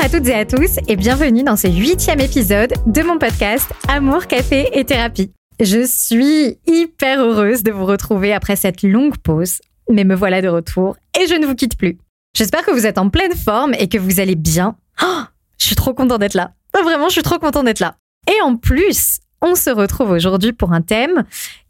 [0.00, 4.28] à toutes et à tous et bienvenue dans ce huitième épisode de mon podcast Amour,
[4.28, 5.30] Café et Thérapie.
[5.60, 9.60] Je suis hyper heureuse de vous retrouver après cette longue pause,
[9.90, 11.98] mais me voilà de retour et je ne vous quitte plus.
[12.34, 14.74] J'espère que vous êtes en pleine forme et que vous allez bien.
[15.02, 15.20] Oh,
[15.58, 16.54] je suis trop content d'être là.
[16.72, 17.96] Vraiment, je suis trop content d'être là.
[18.26, 21.24] Et en plus, on se retrouve aujourd'hui pour un thème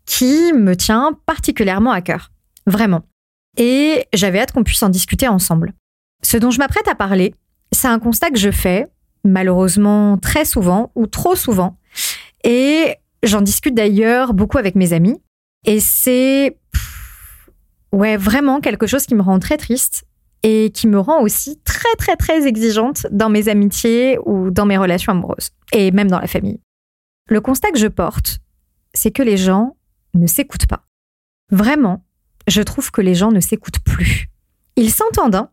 [0.07, 2.31] qui me tient particulièrement à cœur.
[2.65, 3.03] Vraiment.
[3.57, 5.73] Et j'avais hâte qu'on puisse en discuter ensemble.
[6.23, 7.35] Ce dont je m'apprête à parler,
[7.73, 8.87] c'est un constat que je fais,
[9.25, 11.79] malheureusement très souvent ou trop souvent.
[12.45, 15.21] Et j'en discute d'ailleurs beaucoup avec mes amis.
[15.67, 16.57] Et c'est
[17.93, 20.05] ouais, vraiment quelque chose qui me rend très triste
[20.43, 24.79] et qui me rend aussi très très très exigeante dans mes amitiés ou dans mes
[24.79, 26.61] relations amoureuses et même dans la famille.
[27.29, 28.39] Le constat que je porte,
[28.95, 29.77] c'est que les gens
[30.15, 30.87] ne s'écoutent pas.
[31.51, 32.05] Vraiment,
[32.49, 34.29] je trouve que les gens ne s'écoutent plus.
[34.77, 35.51] Ils s'entendent, hein,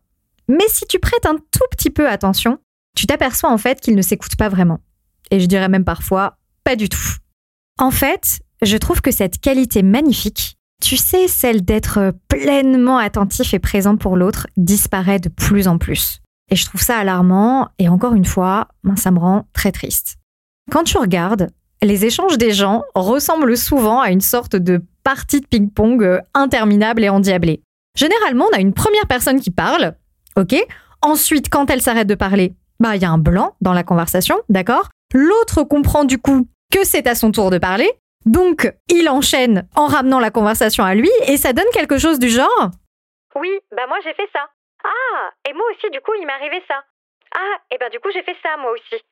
[0.48, 2.58] mais si tu prêtes un tout petit peu attention,
[2.96, 4.80] tu t'aperçois en fait qu'ils ne s'écoutent pas vraiment.
[5.30, 7.16] Et je dirais même parfois pas du tout.
[7.78, 13.58] En fait, je trouve que cette qualité magnifique, tu sais, celle d'être pleinement attentif et
[13.58, 16.20] présent pour l'autre, disparaît de plus en plus.
[16.50, 20.16] Et je trouve ça alarmant, et encore une fois, ben, ça me rend très triste.
[20.70, 21.50] Quand tu regardes,
[21.82, 27.04] les échanges des gens ressemblent souvent à une sorte de partie de ping-pong euh, interminable
[27.04, 27.62] et endiablée.
[27.96, 29.94] Généralement, on a une première personne qui parle,
[30.38, 30.54] ok
[31.00, 34.40] Ensuite, quand elle s'arrête de parler, bah il y a un blanc dans la conversation,
[34.48, 34.88] d'accord?
[35.14, 37.90] L'autre comprend du coup que c'est à son tour de parler,
[38.26, 42.28] donc il enchaîne en ramenant la conversation à lui et ça donne quelque chose du
[42.28, 42.70] genre
[43.36, 44.48] Oui, bah moi j'ai fait ça.
[44.84, 46.82] Ah, et moi aussi du coup il m'est arrivé ça.
[47.36, 49.02] Ah, et ben du coup j'ai fait ça moi aussi.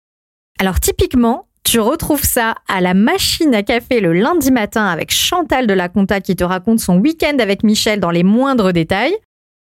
[0.58, 5.66] Alors typiquement, tu retrouves ça à la machine à café le lundi matin avec Chantal
[5.66, 9.16] de la Conta qui te raconte son week-end avec Michel dans les moindres détails.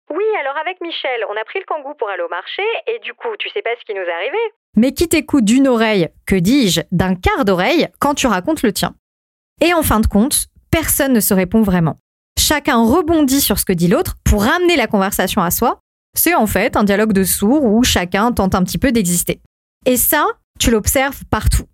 [0.09, 3.13] Oui, alors avec Michel, on a pris le kangou pour aller au marché et du
[3.13, 4.37] coup, tu sais pas ce qui nous est arrivé.
[4.75, 8.95] Mais qui t'écoute d'une oreille, que dis-je, d'un quart d'oreille quand tu racontes le tien?
[9.61, 11.97] Et en fin de compte, personne ne se répond vraiment.
[12.37, 15.79] Chacun rebondit sur ce que dit l'autre pour ramener la conversation à soi.
[16.15, 19.41] C'est en fait un dialogue de sourds où chacun tente un petit peu d'exister.
[19.85, 20.25] Et ça,
[20.59, 21.65] tu l'observes partout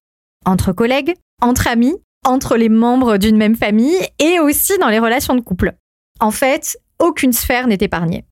[0.45, 5.35] entre collègues, entre amis, entre les membres d'une même famille et aussi dans les relations
[5.35, 5.73] de couple.
[6.19, 8.25] En fait, aucune sphère n'est épargnée.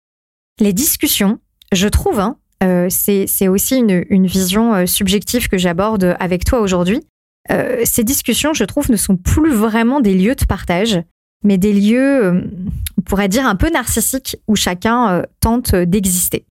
[0.59, 1.40] Les discussions,
[1.74, 7.02] je trouve, hein, euh, c'est aussi une, vision euh, subjective que j'aborde avec toi aujourd'hui.
[7.52, 11.02] Euh, ces discussions, je trouve, ne sont plus vraiment des lieux de partage,
[11.44, 12.44] mais des lieux,
[12.97, 16.46] on pourrait dire, un peu narcissiques où chacun tente d'exister.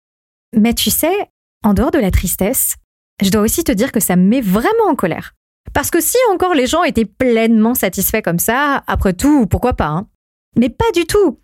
[0.56, 1.28] Mais tu sais,
[1.62, 2.76] en dehors de la tristesse,
[3.22, 5.34] je dois aussi te dire que ça me met vraiment en colère.
[5.74, 9.88] Parce que si encore les gens étaient pleinement satisfaits comme ça, après tout, pourquoi pas
[9.88, 10.08] hein
[10.56, 11.38] Mais pas du tout.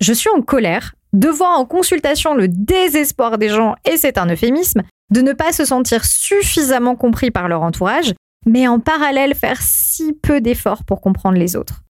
[0.00, 4.26] Je suis en colère de voir en consultation le désespoir des gens, et c'est un
[4.26, 8.14] euphémisme, de ne pas se sentir suffisamment compris par leur entourage,
[8.46, 11.82] mais en parallèle faire si peu d'efforts pour comprendre les autres.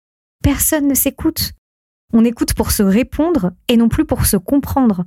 [0.43, 1.53] Personne ne s'écoute.
[2.13, 5.05] On écoute pour se répondre et non plus pour se comprendre.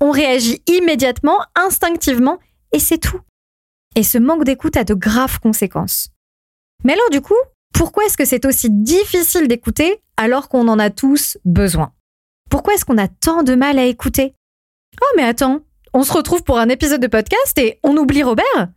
[0.00, 2.38] On réagit immédiatement, instinctivement,
[2.72, 3.20] et c'est tout.
[3.96, 6.08] Et ce manque d'écoute a de graves conséquences.
[6.84, 7.34] Mais alors du coup,
[7.74, 11.92] pourquoi est-ce que c'est aussi difficile d'écouter alors qu'on en a tous besoin?
[12.48, 14.34] Pourquoi est-ce qu'on a tant de mal à écouter?
[15.02, 15.60] Oh mais attends,
[15.94, 18.68] on se retrouve pour un épisode de podcast et on oublie Robert?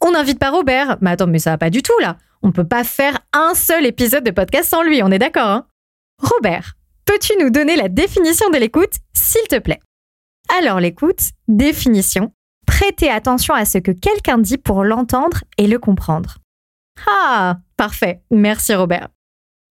[0.00, 2.66] On n'invite pas Robert Mais attends, mais ça va pas du tout là On peut
[2.66, 5.66] pas faire un seul épisode de podcast sans lui, on est d'accord hein?
[6.22, 6.74] Robert,
[7.04, 9.80] peux-tu nous donner la définition de l'écoute, s'il te plaît?
[10.58, 12.32] Alors l'écoute, définition,
[12.66, 16.38] prêter attention à ce que quelqu'un dit pour l'entendre et le comprendre.
[17.06, 18.22] Ah, parfait.
[18.30, 19.08] Merci Robert.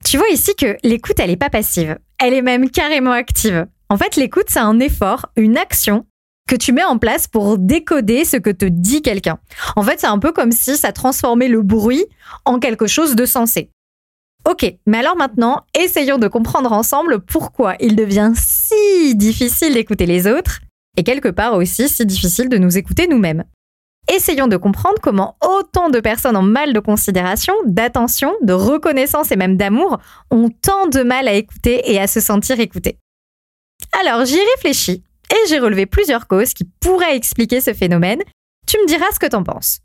[0.06, 1.97] Tu vois ici que l'écoute, elle n'est pas passive.
[2.19, 3.67] Elle est même carrément active.
[3.89, 6.05] En fait, l'écoute, c'est un effort, une action
[6.47, 9.38] que tu mets en place pour décoder ce que te dit quelqu'un.
[9.75, 12.06] En fait, c'est un peu comme si ça transformait le bruit
[12.45, 13.69] en quelque chose de sensé.
[14.50, 20.25] Ok, mais alors maintenant, essayons de comprendre ensemble pourquoi il devient si difficile d'écouter les
[20.25, 20.62] autres
[20.95, 23.44] et quelque part aussi si difficile de nous écouter nous-mêmes.
[24.09, 29.36] Essayons de comprendre comment autant de personnes en mal de considération, d'attention, de reconnaissance et
[29.36, 30.00] même d'amour
[30.31, 33.00] ont tant de mal à écouter et à se sentir écoutées.
[34.00, 38.21] Alors j'y réfléchis et j'ai relevé plusieurs causes qui pourraient expliquer ce phénomène.
[38.65, 39.80] Tu me diras ce que t'en penses.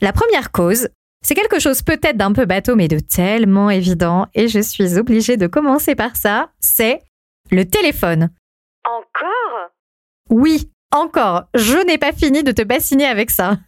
[0.00, 0.88] La première cause,
[1.24, 5.36] c'est quelque chose peut-être d'un peu bateau mais de tellement évident et je suis obligée
[5.36, 7.00] de commencer par ça, c'est
[7.50, 8.30] le téléphone.
[8.84, 9.70] Encore?
[10.30, 13.58] Oui, encore, je n'ai pas fini de te bassiner avec ça.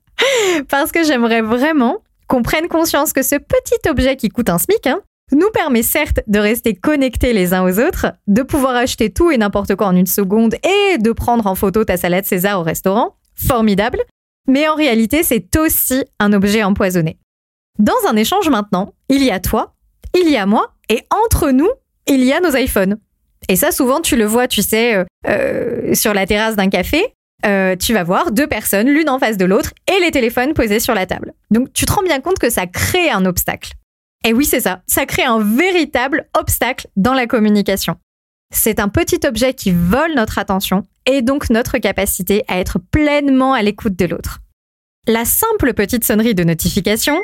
[0.68, 1.98] Parce que j'aimerais vraiment
[2.28, 5.00] qu'on prenne conscience que ce petit objet qui coûte un SMIC hein,
[5.32, 9.38] nous permet certes de rester connectés les uns aux autres, de pouvoir acheter tout et
[9.38, 13.16] n'importe quoi en une seconde et de prendre en photo ta salade César au restaurant.
[13.34, 14.00] Formidable.
[14.46, 17.18] Mais en réalité, c'est aussi un objet empoisonné.
[17.78, 19.74] Dans un échange maintenant, il y a toi,
[20.18, 21.70] il y a moi, et entre nous,
[22.06, 22.98] il y a nos iPhones.
[23.50, 27.16] Et ça, souvent, tu le vois, tu sais, euh, euh, sur la terrasse d'un café,
[27.44, 30.78] euh, tu vas voir deux personnes, l'une en face de l'autre, et les téléphones posés
[30.78, 31.34] sur la table.
[31.50, 33.72] Donc, tu te rends bien compte que ça crée un obstacle.
[34.24, 37.96] Et oui, c'est ça, ça crée un véritable obstacle dans la communication.
[38.54, 43.52] C'est un petit objet qui vole notre attention et donc notre capacité à être pleinement
[43.52, 44.38] à l'écoute de l'autre.
[45.08, 47.20] La simple petite sonnerie de notification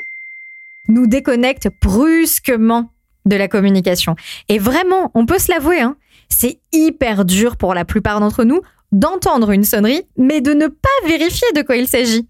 [0.89, 2.91] nous déconnecte brusquement
[3.27, 4.17] de la communication.
[4.49, 5.97] Et vraiment, on peut se l'avouer, hein,
[6.29, 8.61] c'est hyper dur pour la plupart d'entre nous
[8.93, 12.29] d'entendre une sonnerie, mais de ne pas vérifier de quoi il s'agit.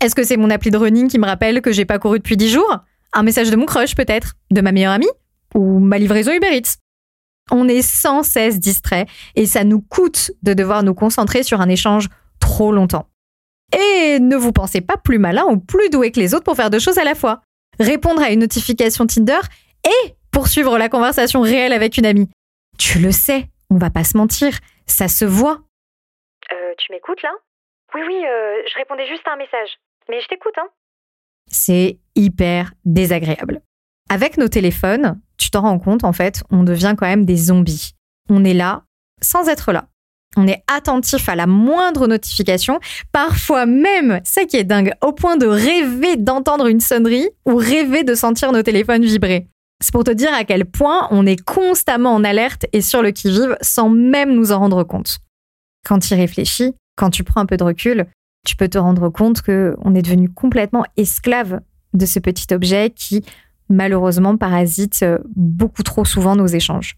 [0.00, 2.36] Est-ce que c'est mon appli de running qui me rappelle que j'ai pas couru depuis
[2.36, 2.78] 10 jours?
[3.12, 4.34] Un message de mon crush peut-être?
[4.50, 5.10] De ma meilleure amie?
[5.54, 6.76] Ou ma livraison Uber Eats?
[7.50, 11.68] On est sans cesse distrait et ça nous coûte de devoir nous concentrer sur un
[11.68, 12.08] échange
[12.40, 13.08] trop longtemps.
[13.72, 16.70] Et ne vous pensez pas plus malin ou plus doué que les autres pour faire
[16.70, 17.40] deux choses à la fois.
[17.80, 19.40] Répondre à une notification Tinder
[19.84, 22.28] et poursuivre la conversation réelle avec une amie.
[22.78, 25.60] Tu le sais, on va pas se mentir, ça se voit.
[26.52, 27.32] Euh, tu m'écoutes là?
[27.94, 29.70] Oui, oui, euh, je répondais juste à un message.
[30.08, 30.68] Mais je t'écoute, hein.
[31.50, 33.60] C'est hyper désagréable.
[34.10, 37.94] Avec nos téléphones, tu t'en rends compte, en fait, on devient quand même des zombies.
[38.30, 38.84] On est là
[39.20, 39.88] sans être là.
[40.36, 42.78] On est attentif à la moindre notification,
[43.12, 48.04] parfois même, ça qui est dingue, au point de rêver d'entendre une sonnerie ou rêver
[48.04, 49.48] de sentir nos téléphones vibrer.
[49.80, 53.12] C'est pour te dire à quel point on est constamment en alerte et sur le
[53.12, 55.18] qui-vive sans même nous en rendre compte.
[55.86, 58.06] Quand tu y réfléchis, quand tu prends un peu de recul,
[58.44, 61.60] tu peux te rendre compte que on est devenu complètement esclave
[61.94, 63.24] de ce petit objet qui
[63.68, 66.96] malheureusement parasite euh, beaucoup trop souvent nos échanges.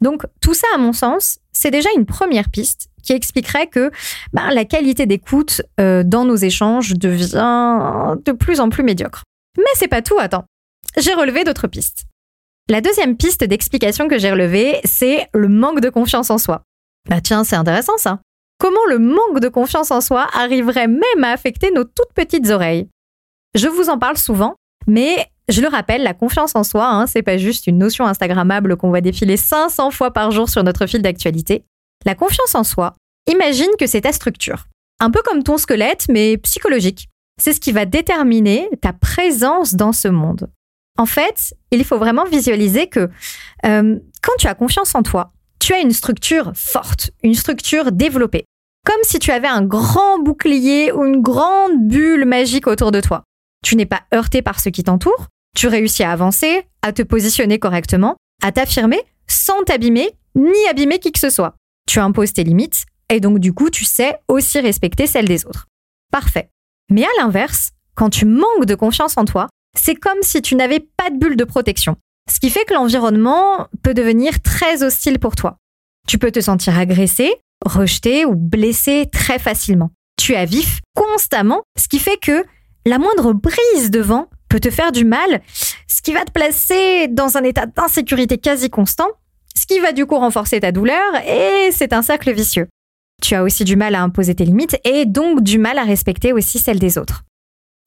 [0.00, 3.90] Donc tout ça, à mon sens, c'est déjà une première piste qui expliquerait que
[4.32, 9.24] bah, la qualité d'écoute euh, dans nos échanges devient de plus en plus médiocre.
[9.58, 10.44] Mais c'est pas tout, attends.
[10.96, 12.04] J'ai relevé d'autres pistes.
[12.70, 16.62] La deuxième piste d'explication que j'ai relevée, c'est le manque de confiance en soi.
[17.10, 18.20] Bah tiens, c'est intéressant ça.
[18.58, 22.88] Comment le manque de confiance en soi arriverait même à affecter nos toutes petites oreilles?
[23.54, 24.54] Je vous en parle souvent,
[24.86, 28.78] mais je le rappelle, la confiance en soi, hein, c'est pas juste une notion instagrammable
[28.78, 31.66] qu'on va défiler 500 fois par jour sur notre fil d'actualité.
[32.06, 32.94] La confiance en soi,
[33.30, 34.64] imagine que c'est ta structure.
[35.00, 37.08] Un peu comme ton squelette, mais psychologique.
[37.38, 40.48] C'est ce qui va déterminer ta présence dans ce monde.
[40.96, 43.10] En fait, il faut vraiment visualiser que
[43.66, 48.44] euh, quand tu as confiance en toi, tu as une structure forte, une structure développée.
[48.86, 53.24] Comme si tu avais un grand bouclier ou une grande bulle magique autour de toi.
[53.64, 57.58] Tu n'es pas heurté par ce qui t'entoure, tu réussis à avancer, à te positionner
[57.58, 61.54] correctement, à t'affirmer sans t'abîmer ni abîmer qui que ce soit.
[61.88, 65.66] Tu imposes tes limites et donc du coup tu sais aussi respecter celles des autres.
[66.12, 66.50] Parfait.
[66.90, 70.80] Mais à l'inverse, quand tu manques de confiance en toi, c'est comme si tu n'avais
[70.80, 71.96] pas de bulle de protection.
[72.30, 75.56] Ce qui fait que l'environnement peut devenir très hostile pour toi.
[76.08, 77.34] Tu peux te sentir agressé,
[77.64, 79.90] rejeté ou blessé très facilement.
[80.20, 82.44] Tu es vif constamment, ce qui fait que
[82.86, 85.42] la moindre brise de vent peut te faire du mal,
[85.88, 89.08] ce qui va te placer dans un état d'insécurité quasi constant,
[89.56, 92.68] ce qui va du coup renforcer ta douleur et c'est un cercle vicieux.
[93.22, 96.32] Tu as aussi du mal à imposer tes limites et donc du mal à respecter
[96.32, 97.24] aussi celles des autres.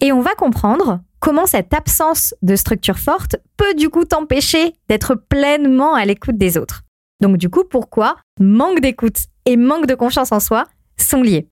[0.02, 5.16] Et on va comprendre comment cette absence de structure forte peut du coup t'empêcher d'être
[5.16, 6.84] pleinement à l'écoute des autres.
[7.22, 10.66] Donc du coup, pourquoi manque d'écoute et manque de confiance en soi
[11.00, 11.48] sont liés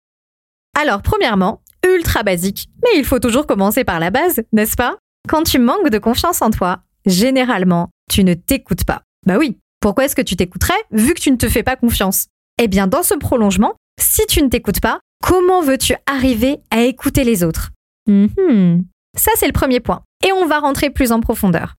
[0.80, 4.98] Alors, premièrement, ultra basique, mais il faut toujours commencer par la base, n'est-ce pas?
[5.28, 9.02] Quand tu manques de confiance en toi, généralement, tu ne t'écoutes pas.
[9.25, 12.28] Bah oui, pourquoi est-ce que tu t'écouterais vu que tu ne te fais pas confiance?
[12.62, 17.24] Eh bien, dans ce prolongement, si tu ne t'écoutes pas, comment veux-tu arriver à écouter
[17.24, 17.72] les autres?
[18.08, 18.86] Mhm.
[19.18, 20.02] Ça, c'est le premier point.
[20.26, 21.76] Et on va rentrer plus en profondeur.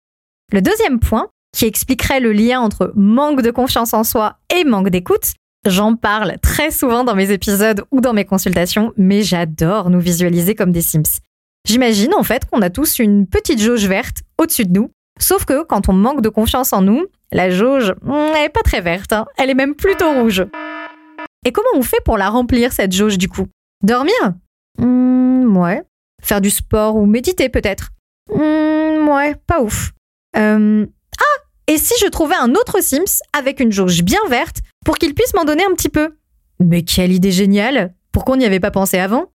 [0.52, 4.90] Le deuxième point, qui expliquerait le lien entre manque de confiance en soi et manque
[4.90, 5.34] d'écoute,
[5.66, 10.54] j'en parle très souvent dans mes épisodes ou dans mes consultations, mais j'adore nous visualiser
[10.54, 11.20] comme des Sims.
[11.66, 15.64] J'imagine en fait qu'on a tous une petite jauge verte au-dessus de nous, sauf que
[15.64, 19.12] quand on manque de confiance en nous, la jauge, hmm, elle est pas très verte,
[19.12, 19.26] hein.
[19.36, 20.46] elle est même plutôt rouge.
[21.44, 23.46] Et comment on fait pour la remplir cette jauge du coup?
[23.82, 24.14] Dormir?
[24.78, 25.82] Mmh, Ouais,
[26.26, 27.90] Faire du sport ou méditer peut-être?
[28.34, 29.92] Mmh, Ouais, pas ouf.
[30.36, 30.84] Euh,
[31.20, 35.14] ah Et si je trouvais un autre Sims avec une jauge bien verte pour qu'il
[35.14, 36.16] puisse m'en donner un petit peu?
[36.58, 39.26] Mais quelle idée géniale Pourquoi on n'y avait pas pensé avant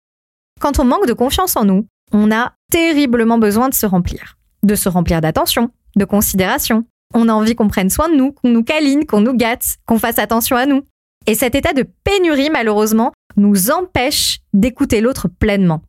[0.60, 4.36] Quand on manque de confiance en nous, on a terriblement besoin de se remplir.
[4.62, 6.84] De se remplir d'attention, de considération.
[7.14, 9.98] On a envie qu'on prenne soin de nous, qu'on nous câline, qu'on nous gâte, qu'on
[9.98, 10.82] fasse attention à nous.
[11.26, 15.80] Et cet état de pénurie, malheureusement, nous empêche d'écouter l'autre pleinement.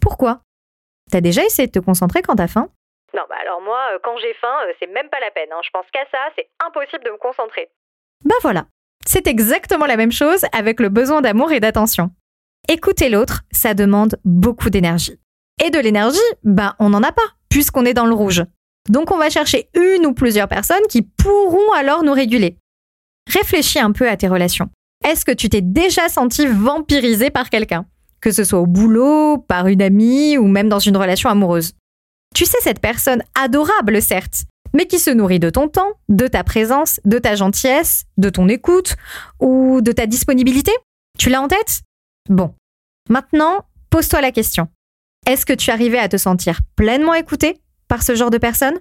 [0.00, 0.40] Pourquoi?
[1.10, 2.68] T'as déjà essayé de te concentrer quand t'as faim?
[3.14, 5.48] Non, bah alors moi, euh, quand j'ai faim, euh, c'est même pas la peine.
[5.52, 5.60] hein.
[5.64, 7.68] Je pense qu'à ça, c'est impossible de me concentrer.
[8.24, 8.66] Bah voilà,
[9.04, 12.10] c'est exactement la même chose avec le besoin d'amour et d'attention.
[12.68, 15.18] Écouter l'autre, ça demande beaucoup d'énergie.
[15.64, 18.44] Et de l'énergie, bah on n'en a pas, puisqu'on est dans le rouge.
[18.88, 22.58] Donc on va chercher une ou plusieurs personnes qui pourront alors nous réguler.
[23.28, 24.68] Réfléchis un peu à tes relations.
[25.04, 27.86] Est-ce que tu t'es déjà senti vampirisé par quelqu'un?
[28.20, 31.72] Que ce soit au boulot, par une amie ou même dans une relation amoureuse.
[32.34, 36.44] Tu sais cette personne adorable, certes, mais qui se nourrit de ton temps, de ta
[36.44, 38.96] présence, de ta gentillesse, de ton écoute
[39.40, 40.72] ou de ta disponibilité
[41.18, 41.82] Tu l'as en tête?
[42.28, 42.54] Bon.
[43.08, 44.68] Maintenant, pose-toi la question.
[45.26, 47.58] Est-ce que tu arrivais à te sentir pleinement écouté
[47.88, 48.78] par ce genre de personne?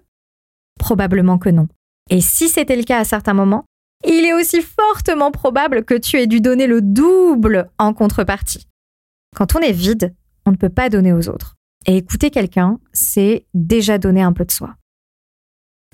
[0.79, 1.67] Probablement que non.
[2.10, 3.65] Et si c'était le cas à certains moments,
[4.05, 8.69] il est aussi fortement probable que tu aies dû donner le double en contrepartie.
[9.36, 11.56] Quand on est vide, on ne peut pas donner aux autres.
[11.86, 14.76] Et écouter quelqu'un, c'est déjà donner un peu de soi.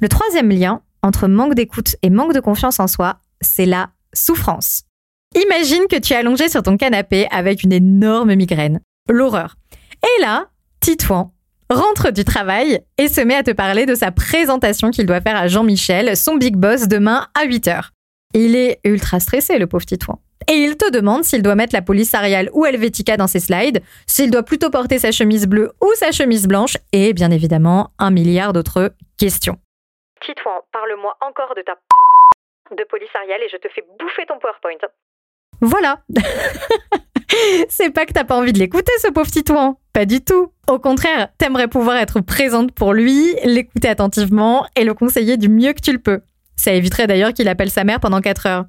[0.01, 4.83] Le troisième lien entre manque d'écoute et manque de confiance en soi, c'est la souffrance.
[5.35, 8.79] Imagine que tu es allongé sur ton canapé avec une énorme migraine.
[9.09, 9.55] L'horreur.
[10.01, 10.49] Et là,
[10.79, 11.33] Titouan
[11.69, 15.35] rentre du travail et se met à te parler de sa présentation qu'il doit faire
[15.35, 17.89] à Jean-Michel, son big boss, demain à 8h.
[18.33, 20.19] Il est ultra stressé, le pauvre Titouan.
[20.47, 23.81] Et il te demande s'il doit mettre la police Arial ou Helvetica dans ses slides,
[24.05, 28.11] s'il doit plutôt porter sa chemise bleue ou sa chemise blanche, et bien évidemment un
[28.11, 29.57] milliard d'autres questions.
[30.21, 31.73] Titouan, parle-moi encore de ta
[32.75, 34.89] de police Ariel et je te fais bouffer ton PowerPoint.
[35.61, 35.99] Voilà.
[37.69, 39.79] C'est pas que t'as pas envie de l'écouter, ce pauvre Titouan.
[39.93, 40.51] Pas du tout.
[40.67, 45.73] Au contraire, t'aimerais pouvoir être présente pour lui, l'écouter attentivement et le conseiller du mieux
[45.73, 46.21] que tu le peux.
[46.55, 48.65] Ça éviterait d'ailleurs qu'il appelle sa mère pendant 4 heures.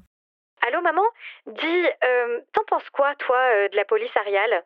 [1.47, 4.63] Dis, euh, t'en penses quoi toi euh, de la police Arial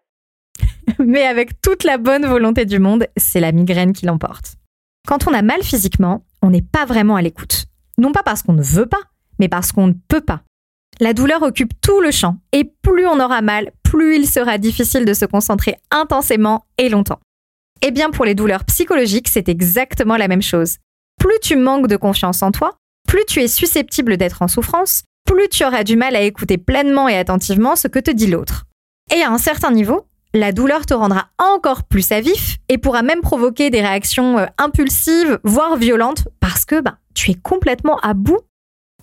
[1.00, 4.55] Mais avec toute la bonne volonté du monde, c'est la migraine qui l'emporte.
[5.07, 7.65] Quand on a mal physiquement, on n'est pas vraiment à l'écoute.
[8.00, 9.01] Non pas parce qu'on ne veut pas,
[9.39, 10.41] mais parce qu'on ne peut pas.
[11.00, 15.05] La douleur occupe tout le champ, et plus on aura mal, plus il sera difficile
[15.05, 17.19] de se concentrer intensément et longtemps.
[17.83, 20.77] Eh bien, pour les douleurs psychologiques, c'est exactement la même chose.
[21.19, 25.49] Plus tu manques de confiance en toi, plus tu es susceptible d'être en souffrance, plus
[25.49, 28.65] tu auras du mal à écouter pleinement et attentivement ce que te dit l'autre.
[29.15, 33.01] Et à un certain niveau, la douleur te rendra encore plus à vif et pourra
[33.01, 38.13] même provoquer des réactions euh, impulsives, voire violentes, parce que bah, tu es complètement à
[38.13, 38.39] bout.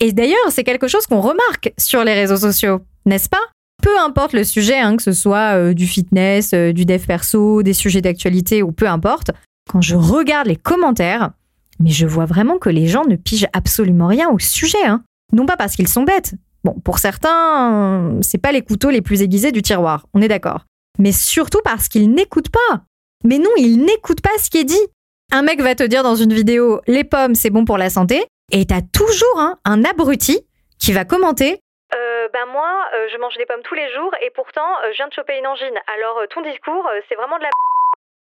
[0.01, 3.37] Et d'ailleurs, c'est quelque chose qu'on remarque sur les réseaux sociaux, n'est-ce pas?
[3.83, 7.63] Peu importe le sujet, hein, que ce soit euh, du fitness, euh, du dev perso,
[7.63, 9.31] des sujets d'actualité ou peu importe,
[9.69, 11.31] quand je regarde les commentaires,
[11.79, 14.83] mais je vois vraiment que les gens ne pigent absolument rien au sujet.
[14.85, 15.03] Hein.
[15.31, 16.33] Non pas parce qu'ils sont bêtes.
[16.63, 20.65] Bon, pour certains, c'est pas les couteaux les plus aiguisés du tiroir, on est d'accord
[20.99, 22.81] mais surtout parce qu'ils n'écoutent pas.
[23.23, 24.87] Mais non, ils n'écoutent pas ce qui est dit.
[25.31, 28.25] Un mec va te dire dans une vidéo les pommes c'est bon pour la santé,
[28.51, 30.45] et t'as toujours hein, un abruti
[30.79, 31.59] qui va commenter
[31.91, 34.97] euh, ben moi, euh, je mange des pommes tous les jours et pourtant, euh, je
[34.97, 35.73] viens de choper une angine.
[35.97, 37.49] Alors, ton discours, c'est vraiment de la...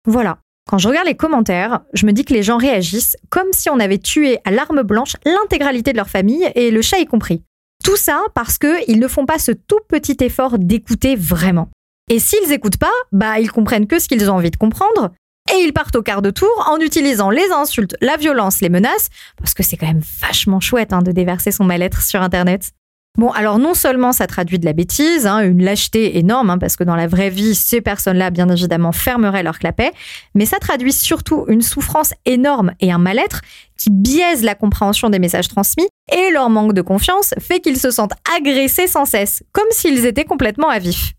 [0.06, 0.38] Voilà.
[0.72, 3.78] Quand je regarde les commentaires, je me dis que les gens réagissent comme si on
[3.78, 7.44] avait tué à l'arme blanche l'intégralité de leur famille et le chat y compris.
[7.84, 11.68] Tout ça parce qu'ils ne font pas ce tout petit effort d'écouter vraiment.
[12.10, 15.12] Et s'ils écoutent pas, bah ils comprennent que ce qu'ils ont envie de comprendre.
[15.54, 19.10] Et ils partent au quart de tour en utilisant les insultes, la violence, les menaces,
[19.36, 22.72] parce que c'est quand même vachement chouette hein, de déverser son mal-être sur Internet.
[23.18, 26.78] Bon, alors non seulement ça traduit de la bêtise, hein, une lâcheté énorme, hein, parce
[26.78, 29.92] que dans la vraie vie, ces personnes-là, bien évidemment, fermeraient leur clapet,
[30.34, 33.42] mais ça traduit surtout une souffrance énorme et un mal-être
[33.78, 37.92] qui biaise la compréhension des messages transmis, et leur manque de confiance fait qu'ils se
[37.92, 41.14] sentent agressés sans cesse, comme s'ils étaient complètement à vif.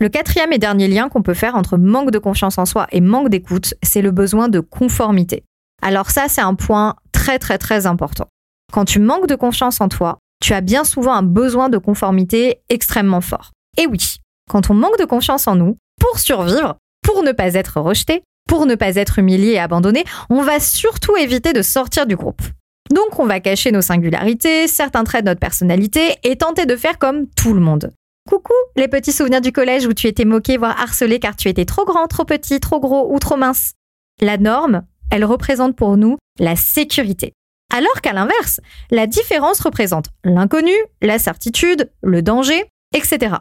[0.00, 3.00] Le quatrième et dernier lien qu'on peut faire entre manque de confiance en soi et
[3.00, 5.42] manque d'écoute, c'est le besoin de conformité.
[5.82, 8.28] Alors ça, c'est un point très très très important.
[8.72, 12.60] Quand tu manques de confiance en toi, tu as bien souvent un besoin de conformité
[12.68, 13.52] extrêmement fort.
[13.76, 14.16] Et oui,
[14.48, 18.66] quand on manque de confiance en nous, pour survivre, pour ne pas être rejeté, pour
[18.66, 22.42] ne pas être humilié et abandonné, on va surtout éviter de sortir du groupe.
[22.90, 26.98] Donc on va cacher nos singularités, certains traits de notre personnalité et tenter de faire
[26.98, 27.92] comme tout le monde.
[28.28, 31.64] Coucou les petits souvenirs du collège où tu étais moqué, voire harcelé car tu étais
[31.64, 33.72] trop grand, trop petit, trop gros ou trop mince.
[34.20, 37.32] La norme, elle représente pour nous la sécurité.
[37.74, 38.60] Alors qu'à l'inverse,
[38.90, 40.72] la différence représente l'inconnu,
[41.02, 43.36] la certitude, le danger, etc.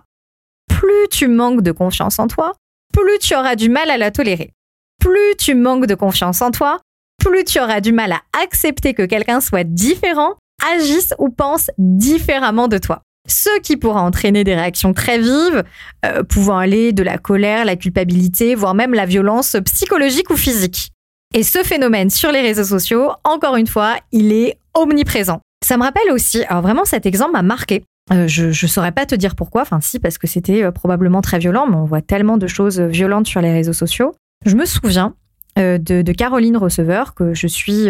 [0.68, 2.54] Plus tu manques de confiance en toi,
[2.94, 4.54] plus tu auras du mal à la tolérer.
[5.00, 6.80] Plus tu manques de confiance en toi,
[7.24, 10.36] plus tu auras du mal à accepter que quelqu'un soit différent,
[10.74, 13.02] agisse ou pense différemment de toi.
[13.30, 15.66] ce qui pourra entraîner des réactions très vives,
[16.06, 20.94] euh, pouvant aller de la colère, la culpabilité, voire même la violence psychologique ou physique.
[21.34, 25.42] Et ce phénomène sur les réseaux sociaux, encore une fois, il est omniprésent.
[25.64, 27.84] Ça me rappelle aussi, alors vraiment cet exemple m'a marqué.
[28.14, 31.22] Euh, je ne saurais pas te dire pourquoi, enfin si, parce que c'était euh, probablement
[31.22, 34.16] très violent, mais on voit tellement de choses violentes sur les réseaux sociaux.
[34.46, 35.16] Je me souviens
[35.58, 37.88] de, de, Caroline Receveur, que je suis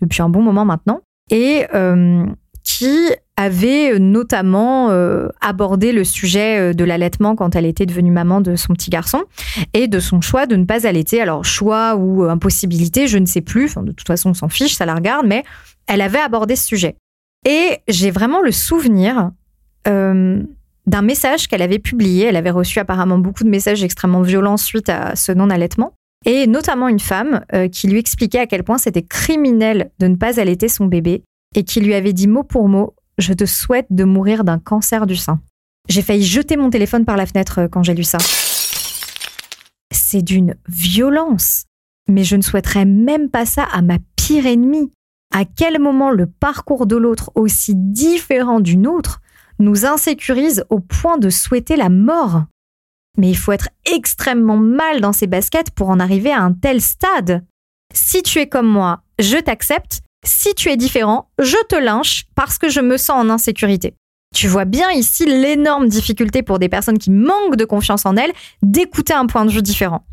[0.00, 1.00] depuis un bon moment maintenant,
[1.30, 1.64] et
[2.66, 8.10] qui avait euh, notamment euh, abordé le sujet euh, de l'allaitement quand elle était devenue
[8.10, 9.22] maman de son petit garçon
[9.72, 11.20] et de son choix de ne pas allaiter.
[11.22, 13.76] Alors choix ou impossibilité, je ne sais plus.
[13.76, 15.44] de toute façon, on s'en fiche, ça la regarde, mais
[15.86, 16.96] elle avait abordé ce sujet.
[17.48, 19.30] Et j'ai vraiment le souvenir
[19.84, 22.24] d'un message qu'elle avait publié.
[22.24, 25.92] Elle avait reçu apparemment beaucoup de messages extrêmement violents suite à ce non-allaitement.
[26.24, 30.40] Et notamment une femme qui lui expliquait à quel point c'était criminel de ne pas
[30.40, 31.22] allaiter son bébé
[31.56, 35.06] et qui lui avait dit mot pour mot Je te souhaite de mourir d'un cancer
[35.06, 35.40] du sein.
[35.88, 38.18] J'ai failli jeter mon téléphone par la fenêtre euh, quand j'ai lu ça.
[39.90, 41.64] C'est d'une violence.
[42.08, 44.92] Mais je ne souhaiterais même pas ça à ma pire ennemie.
[45.34, 49.20] À quel moment le parcours de l'autre, aussi différent du nôtre,
[49.58, 52.44] nous insécurise au point de souhaiter la mort?
[53.18, 56.80] Mais il faut être extrêmement mal dans ses baskets pour en arriver à un tel
[56.80, 57.44] stade.
[57.94, 62.58] Si tu es comme moi, je t'accepte, si tu es différent, je te lynche parce
[62.58, 63.94] que je me sens en insécurité.
[64.34, 68.32] Tu vois bien ici l'énorme difficulté pour des personnes qui manquent de confiance en elles
[68.62, 70.04] d'écouter un point de vue différent.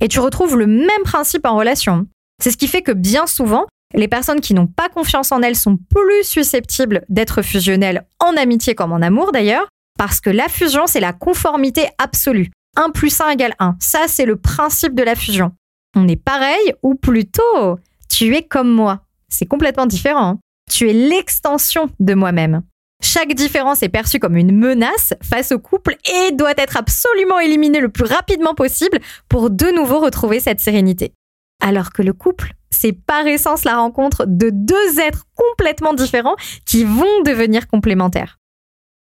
[0.00, 2.06] Et tu retrouves le même principe en relation.
[2.42, 5.56] C'est ce qui fait que bien souvent, les personnes qui n'ont pas confiance en elles
[5.56, 9.66] sont plus susceptibles d'être fusionnelles en amitié comme en amour d'ailleurs,
[9.98, 12.50] parce que la fusion, c'est la conformité absolue.
[12.76, 13.76] 1 plus 1 égale 1.
[13.80, 15.52] Ça, c'est le principe de la fusion.
[15.94, 19.02] On est pareil, ou plutôt, tu es comme moi
[19.32, 20.38] c'est complètement différent.
[20.70, 22.62] Tu es l'extension de moi-même.
[23.02, 27.80] Chaque différence est perçue comme une menace face au couple et doit être absolument éliminée
[27.80, 31.12] le plus rapidement possible pour de nouveau retrouver cette sérénité.
[31.60, 36.84] Alors que le couple, c'est par essence la rencontre de deux êtres complètement différents qui
[36.84, 38.38] vont devenir complémentaires.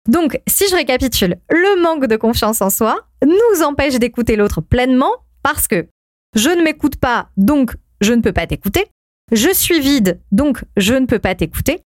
[0.09, 5.13] Donc, si je récapitule, le manque de confiance en soi nous empêche d'écouter l'autre pleinement
[5.43, 5.89] parce que
[6.35, 8.87] je ne m'écoute pas, donc je ne peux pas t'écouter.
[9.33, 11.81] Je suis vide, donc je ne peux pas t'écouter.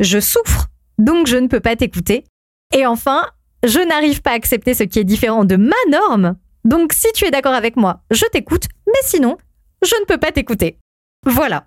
[0.00, 2.24] Je souffre, donc je ne peux pas t'écouter.
[2.74, 3.26] Et enfin,
[3.64, 6.36] je n'arrive pas à accepter ce qui est différent de ma norme.
[6.64, 9.36] Donc si tu es d'accord avec moi, je t'écoute, mais sinon,
[9.84, 10.78] je ne peux pas t'écouter.
[11.26, 11.66] Voilà.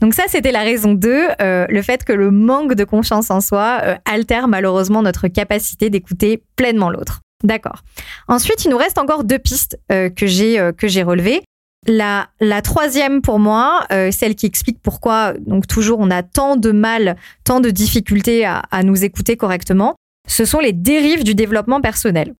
[0.00, 3.40] Donc ça, c'était la raison 2, euh, le fait que le manque de confiance en
[3.40, 7.20] soi euh, altère malheureusement notre capacité d'écouter pleinement l'autre.
[7.42, 7.82] D'accord.
[8.28, 11.42] Ensuite, il nous reste encore deux pistes euh, que j'ai que j'ai relevées.
[11.86, 12.28] La,
[12.62, 17.16] troisième pour moi, euh, celle qui explique pourquoi donc toujours on a tant de mal,
[17.44, 19.96] tant de difficultés à, à nous écouter correctement,
[20.28, 22.34] ce sont les dérives du développement personnel.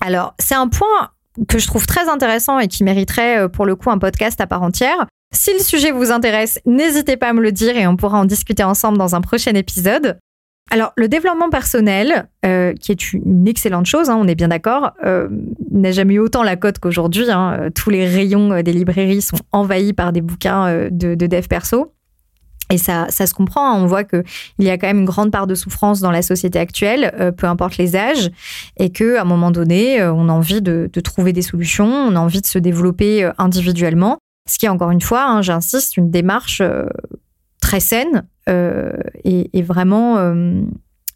[0.00, 1.10] Alors c'est un point
[1.48, 4.46] que je trouve très intéressant et qui mériterait euh, pour le coup un podcast à
[4.46, 5.06] part entière.
[5.34, 8.26] Si le sujet vous intéresse, n'hésitez pas à me le dire et on pourra en
[8.26, 10.18] discuter ensemble dans un prochain épisode.
[10.72, 14.92] Alors, le développement personnel, euh, qui est une excellente chose, hein, on est bien d'accord,
[15.04, 15.28] euh,
[15.70, 17.30] n'a jamais eu autant la cote qu'aujourd'hui.
[17.30, 17.58] Hein.
[17.60, 21.92] Euh, tous les rayons des librairies sont envahis par des bouquins de, dev perso.
[22.70, 23.82] Et ça, ça se comprend, hein.
[23.82, 24.24] on voit qu'il
[24.60, 27.76] y a quand même une grande part de souffrance dans la société actuelle, peu importe
[27.76, 28.30] les âges,
[28.78, 32.18] et qu'à un moment donné, on a envie de, de, trouver des solutions, on a
[32.18, 34.16] envie de se développer individuellement,
[34.48, 36.62] ce qui est encore une fois, j'insiste, une démarche
[37.60, 38.92] très saine euh,
[39.24, 40.62] et, vraiment, euh,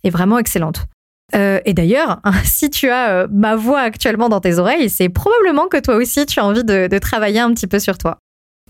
[0.05, 0.87] est vraiment excellente.
[1.35, 5.79] Euh, et d'ailleurs, si tu as ma voix actuellement dans tes oreilles, c'est probablement que
[5.79, 8.19] toi aussi tu as envie de, de travailler un petit peu sur toi.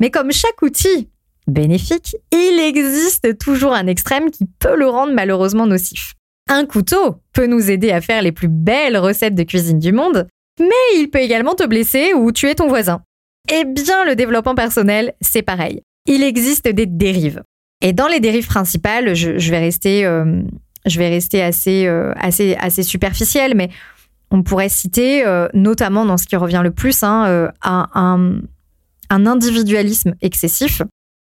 [0.01, 1.11] Mais comme chaque outil
[1.47, 6.14] bénéfique, il existe toujours un extrême qui peut le rendre malheureusement nocif.
[6.49, 10.27] Un couteau peut nous aider à faire les plus belles recettes de cuisine du monde,
[10.61, 13.03] mais il peut également te blesser ou tuer ton voisin.
[13.53, 15.83] Eh bien, le développement personnel, c'est pareil.
[16.07, 17.42] Il existe des dérives.
[17.83, 20.07] Et dans les dérives principales, je, vais rester,
[20.87, 23.71] je vais rester euh, assez, euh, superficielle, mais
[24.31, 28.41] on pourrait citer, euh, notamment dans ce qui revient le plus, hein, un,
[29.11, 30.83] un, individualisme excessif,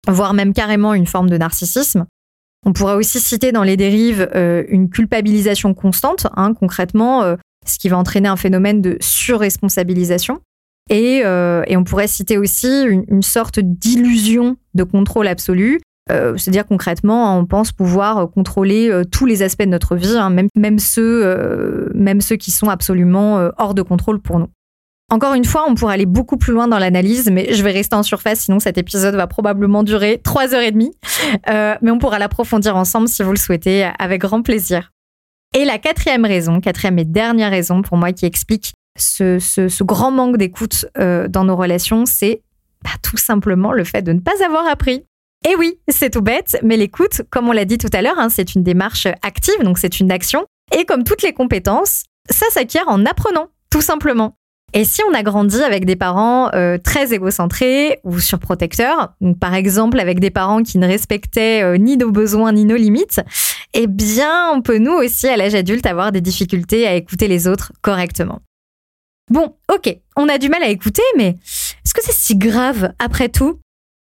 [0.08, 2.06] voire même carrément une forme de narcissisme.
[2.66, 7.36] On pourrait aussi citer dans les dérives une culpabilisation constante, hein, concrètement,
[7.66, 10.40] ce qui va entraîner un phénomène de surresponsabilisation.
[10.90, 17.38] Et, et on pourrait citer aussi une sorte d'illusion de contrôle absolu, euh, c'est-à-dire concrètement,
[17.38, 21.90] on pense pouvoir euh, contrôler euh, tous les aspects de notre vie, hein, même, ceux,
[21.94, 24.48] même ceux qui sont absolument hors de contrôle pour nous.
[25.12, 27.96] Encore une fois, on pourrait aller beaucoup plus loin dans l'analyse, mais je vais rester
[27.96, 30.92] en surface, sinon cet épisode va probablement durer trois heures et demie.
[31.48, 34.92] mais on pourra l'approfondir ensemble si vous le souhaitez, avec grand plaisir.
[35.54, 40.36] Et la quatrième raison, quatrième et dernière raison pour moi qui explique ce, grand manque
[40.36, 42.42] d'écoute dans nos relations, c'est
[42.84, 45.04] bah, tout simplement le fait de ne pas avoir appris.
[45.48, 48.28] Et oui, c'est tout bête, mais l'écoute, comme on l'a dit tout à l'heure, hein,
[48.28, 50.44] c'est une démarche active, donc c'est une action.
[50.76, 54.36] Et comme toutes les compétences, ça s'acquiert en apprenant, tout simplement.
[54.72, 59.98] Et si on a grandi avec des parents euh, très égocentrés ou surprotecteurs, par exemple
[59.98, 63.20] avec des parents qui ne respectaient euh, ni nos besoins ni nos limites,
[63.74, 67.48] eh bien on peut nous aussi à l'âge adulte avoir des difficultés à écouter les
[67.48, 68.42] autres correctement.
[69.28, 71.36] Bon, ok, on a du mal à écouter, mais
[71.84, 73.58] est-ce que c'est si grave après tout?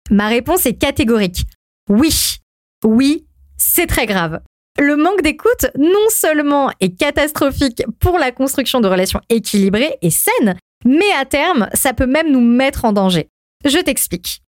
[0.09, 1.45] Ma réponse est catégorique.
[1.89, 2.37] Oui,
[2.83, 3.25] oui,
[3.57, 4.41] c'est très grave.
[4.79, 10.57] Le manque d'écoute, non seulement est catastrophique pour la construction de relations équilibrées et saines,
[10.85, 13.29] mais à terme, ça peut même nous mettre en danger.
[13.65, 14.41] Je t'explique.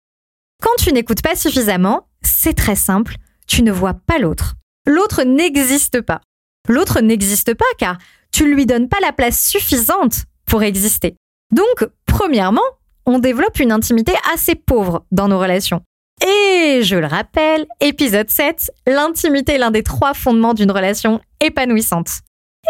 [0.62, 4.54] Quand tu n'écoutes pas suffisamment, c'est très simple, tu ne vois pas l'autre.
[4.86, 6.20] L'autre n'existe pas.
[6.68, 7.98] L'autre n'existe pas car
[8.32, 11.16] tu lui donnes pas la place suffisante pour exister.
[11.52, 12.62] Donc, premièrement,
[13.06, 15.82] on développe une intimité assez pauvre dans nos relations.
[16.22, 22.20] Et je le rappelle, épisode 7, l'intimité est l'un des trois fondements d'une relation épanouissante.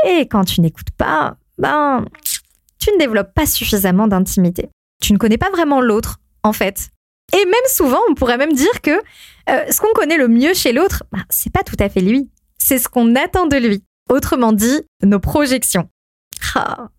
[0.06, 2.04] Et quand tu n'écoutes pas, ben,
[2.78, 4.70] tu ne développes pas suffisamment d'intimité.
[5.00, 6.88] Tu ne connais pas vraiment l'autre, en fait.
[7.32, 10.72] Et même souvent, on pourrait même dire que euh, ce qu'on connaît le mieux chez
[10.72, 12.28] l'autre, ben, c'est pas tout à fait lui.
[12.58, 13.84] C'est ce qu'on attend de lui.
[14.10, 15.88] Autrement dit, nos projections.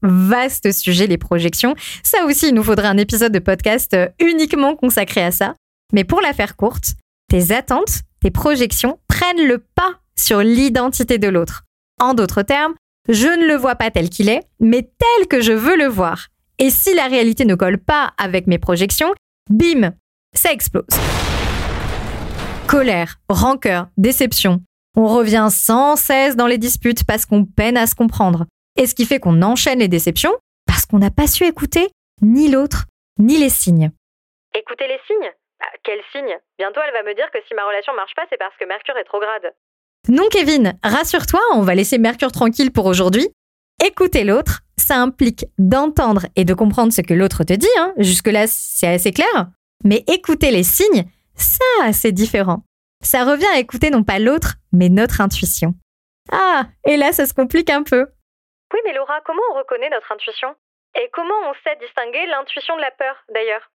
[0.01, 1.75] Vaste sujet, les projections.
[2.03, 5.53] Ça aussi, il nous faudra un épisode de podcast euh, uniquement consacré à ça.
[5.93, 6.93] Mais pour la faire courte,
[7.29, 11.63] tes attentes, tes projections prennent le pas sur l'identité de l'autre.
[12.01, 12.73] En d'autres termes,
[13.09, 16.27] je ne le vois pas tel qu'il est, mais tel que je veux le voir.
[16.57, 19.13] Et si la réalité ne colle pas avec mes projections,
[19.49, 19.91] bim,
[20.33, 20.85] ça explose.
[22.67, 24.61] Colère, rancœur, déception.
[24.97, 28.45] On revient sans cesse dans les disputes parce qu'on peine à se comprendre.
[28.77, 30.33] Et ce qui fait qu'on enchaîne les déceptions
[30.65, 31.89] parce qu'on n'a pas su écouter
[32.21, 32.85] ni l'autre,
[33.19, 33.91] ni les signes.
[34.53, 35.31] Écouter les signes?
[35.59, 36.38] Bah, Quels signes?
[36.57, 38.97] Bientôt elle va me dire que si ma relation marche pas, c'est parce que Mercure
[38.97, 39.53] est trop grade.
[40.07, 43.27] Non Kevin, rassure-toi, on va laisser Mercure tranquille pour aujourd'hui.
[43.85, 47.93] Écouter l'autre, ça implique d'entendre et de comprendre ce que l'autre te dit, hein.
[47.97, 49.47] jusque-là c'est assez clair.
[49.83, 52.63] Mais écouter les signes, ça c'est différent.
[53.03, 55.75] Ça revient à écouter non pas l'autre, mais notre intuition.
[56.31, 58.07] Ah, et là ça se complique un peu.
[58.75, 60.49] Oui, mais Laura, comment on reconnaît notre intuition?
[60.95, 63.71] Et comment on sait distinguer l'intuition de la peur, d'ailleurs?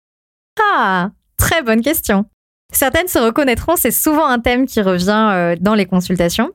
[0.62, 2.24] Ah, très bonne question.
[2.72, 6.54] Certaines se reconnaîtront, c'est souvent un thème qui revient euh, dans les consultations.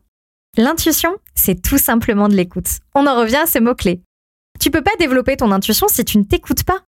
[0.57, 2.79] L'intuition, c'est tout simplement de l'écoute.
[2.95, 4.01] On en revient à ce mot-clé.
[4.59, 6.79] Tu peux pas développer ton intuition si tu ne t'écoutes pas.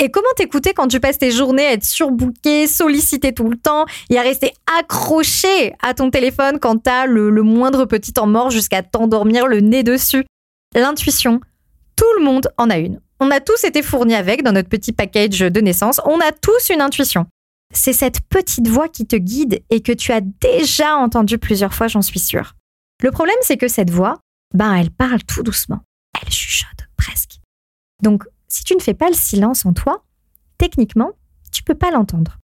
[0.00, 3.86] Et comment t'écouter quand tu passes tes journées à être surbooké, sollicité tout le temps
[4.10, 8.50] et à rester accroché à ton téléphone quand t'as le, le moindre petit temps mort
[8.50, 10.26] jusqu'à t'endormir le nez dessus?
[10.74, 11.40] L'intuition,
[11.96, 13.00] tout le monde en a une.
[13.20, 16.00] On a tous été fournis avec dans notre petit package de naissance.
[16.04, 17.26] On a tous une intuition.
[17.74, 21.88] C'est cette petite voix qui te guide et que tu as déjà entendue plusieurs fois,
[21.88, 22.54] j'en suis sûre.
[23.02, 24.20] Le problème, c'est que cette voix,
[24.54, 25.80] ben, elle parle tout doucement.
[26.20, 27.38] Elle chuchote presque.
[28.02, 30.04] Donc, si tu ne fais pas le silence en toi,
[30.56, 31.10] techniquement,
[31.52, 32.38] tu peux pas l'entendre.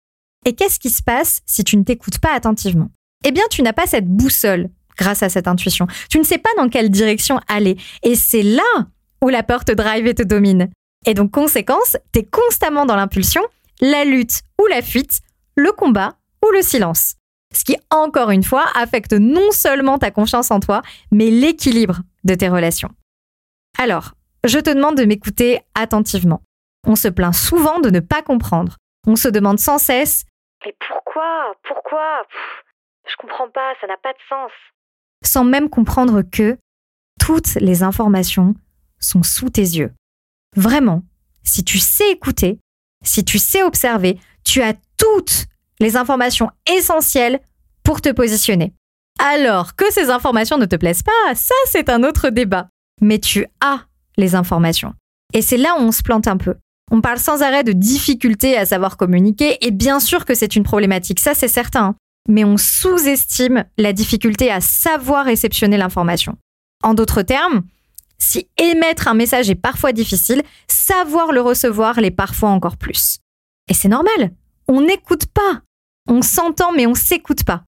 [0.45, 2.89] Et qu'est-ce qui se passe si tu ne t'écoutes pas attentivement?
[3.23, 5.87] Eh bien, tu n'as pas cette boussole grâce à cette intuition.
[6.09, 7.77] Tu ne sais pas dans quelle direction aller.
[8.03, 8.87] Et c'est là
[9.21, 10.69] où la peur te drive et te domine.
[11.05, 13.41] Et donc, conséquence, tu es constamment dans l'impulsion,
[13.81, 15.19] la lutte ou la fuite,
[15.55, 17.15] le combat ou le silence.
[17.53, 22.35] Ce qui, encore une fois, affecte non seulement ta confiance en toi, mais l'équilibre de
[22.35, 22.89] tes relations.
[23.77, 24.13] Alors,
[24.45, 26.41] je te demande de m'écouter attentivement.
[26.87, 28.77] On se plaint souvent de ne pas comprendre.
[29.07, 30.25] On se demande sans cesse
[30.65, 31.55] Mais pourquoi?
[31.63, 32.25] Pourquoi?
[33.09, 34.51] Je comprends pas, ça n'a pas de sens
[35.33, 36.57] sans même comprendre que
[37.19, 38.53] toutes les informations
[38.99, 39.91] sont sous tes yeux.
[40.55, 41.01] Vraiment,
[41.43, 42.59] si tu sais écouter,
[43.03, 45.47] si tu sais observer, tu as toutes
[45.79, 47.39] les informations essentielles
[47.83, 48.73] pour te positionner.
[49.19, 52.69] Alors que ces informations ne te plaisent pas, ça c'est un autre débat.
[53.01, 54.93] Mais tu as les informations.
[55.33, 56.55] Et c'est là où on se plante un peu.
[56.91, 60.63] On parle sans arrêt de difficultés à savoir communiquer, et bien sûr que c'est une
[60.63, 61.95] problématique, ça c'est certain
[62.27, 66.37] mais on sous-estime la difficulté à savoir réceptionner l'information.
[66.83, 67.63] En d'autres termes,
[68.17, 73.19] si émettre un message est parfois difficile, savoir le recevoir l'est parfois encore plus.
[73.69, 74.31] Et c'est normal,
[74.67, 75.61] on n'écoute pas.
[76.07, 77.63] On s'entend mais on s'écoute pas.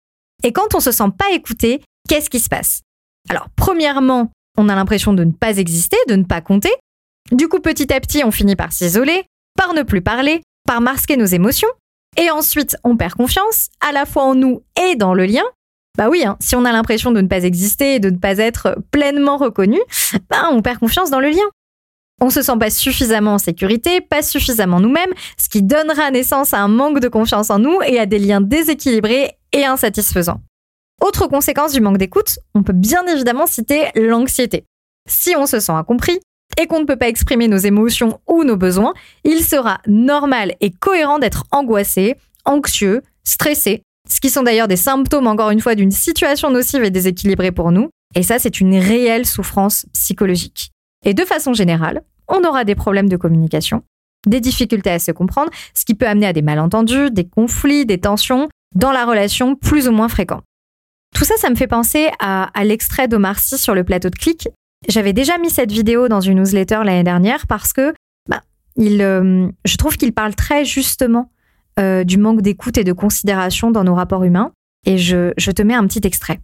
[0.44, 2.82] Et quand on se sent pas écouté, qu'est-ce qui se passe?
[3.30, 6.74] Alors, premièrement, on a l'impression de ne pas exister, de ne pas compter.
[7.32, 11.18] Du coup, petit à petit, on finit par s'isoler, par ne plus parler, par masquer
[11.18, 11.70] nos émotions.
[12.18, 15.44] Et ensuite, on perd confiance, à la fois en nous et dans le lien.
[15.98, 18.38] Bah oui, hein, si on a l'impression de ne pas exister et de ne pas
[18.38, 19.80] être pleinement reconnu,
[20.30, 21.44] bah on perd confiance dans le lien.
[22.22, 26.60] On se sent pas suffisamment en sécurité, pas suffisamment nous-mêmes, ce qui donnera naissance à
[26.60, 30.42] un manque de confiance en nous et à des liens déséquilibrés et insatisfaisants.
[31.02, 34.66] Autre conséquence du manque d'écoute, on peut bien évidemment citer l'anxiété.
[35.10, 36.20] Si on se sent incompris
[36.60, 40.72] et qu'on ne peut pas exprimer nos émotions ou nos besoins, il sera normal et
[40.72, 45.92] cohérent d'être angoissé, anxieux, stressé, ce qui sont d'ailleurs des symptômes encore une fois d'une
[45.92, 50.72] situation nocive et déséquilibrée pour nous, et ça c'est une réelle souffrance psychologique.
[51.06, 53.84] Et de façon générale, on aura des problèmes de communication,
[54.28, 58.00] des difficultés à se comprendre, ce qui peut amener à des malentendus, des conflits, des
[58.00, 60.42] tensions dans la relation plus ou moins fréquents.
[61.16, 64.48] Tout ça, ça me fait penser à, l'extrait d'Omar Sy sur le plateau de Click.
[64.88, 67.94] J'avais déjà mis cette vidéo dans une newsletter l'année dernière parce que
[68.28, 68.42] bah,
[68.80, 71.32] euh, je trouve qu'il parle très justement
[71.80, 74.52] euh, du manque d'écoute et de considération dans nos rapports humains.
[74.88, 76.40] Et je, te mets un petit extrait.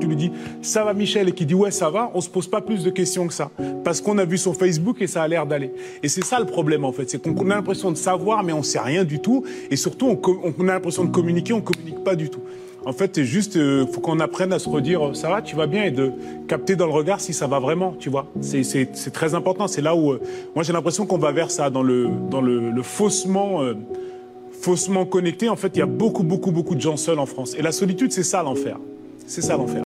[0.00, 2.48] Tu lui dis ça va Michel et qui dit ouais ça va, on se pose
[2.48, 3.50] pas plus de questions que ça
[3.84, 5.72] parce qu'on a vu sur Facebook et ça a l'air d'aller.
[6.04, 8.62] Et c'est ça le problème en fait, c'est qu'on a l'impression de savoir mais on
[8.62, 12.14] sait rien du tout et surtout on, on a l'impression de communiquer, on communique pas
[12.14, 12.40] du tout.
[12.84, 15.66] En fait, c'est juste, euh, faut qu'on apprenne à se redire, ça va, tu vas
[15.66, 16.12] bien, et de
[16.48, 18.26] capter dans le regard si ça va vraiment, tu vois.
[18.40, 19.68] C'est très important.
[19.68, 20.20] C'est là où, euh,
[20.54, 23.74] moi, j'ai l'impression qu'on va vers ça, dans le, dans le, le faussement, euh,
[24.60, 25.48] faussement connecté.
[25.48, 27.54] En fait, il y a beaucoup, beaucoup, beaucoup de gens seuls en France.
[27.56, 28.78] Et la solitude, c'est ça l'enfer.
[29.26, 29.82] C'est ça l'enfer.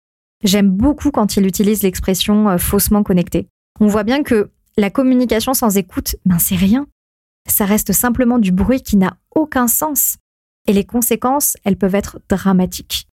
[0.44, 3.48] J'aime beaucoup quand il utilise l'expression faussement connecté.
[3.80, 6.88] On voit bien que la communication sans écoute, ben c'est rien.
[7.48, 10.18] Ça reste simplement du bruit qui n'a aucun sens
[10.68, 13.08] et les conséquences, elles peuvent être dramatiques.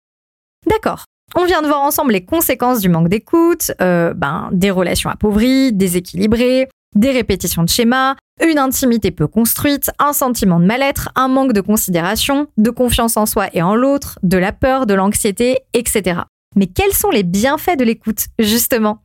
[0.67, 1.05] D'accord.
[1.37, 5.73] On vient de voir ensemble les conséquences du manque d'écoute, euh, ben, des relations appauvries,
[5.73, 11.53] déséquilibrées, des répétitions de schémas, une intimité peu construite, un sentiment de mal-être, un manque
[11.53, 16.21] de considération, de confiance en soi et en l'autre, de la peur, de l'anxiété, etc.
[16.57, 19.03] Mais quels sont les bienfaits de l'écoute, justement?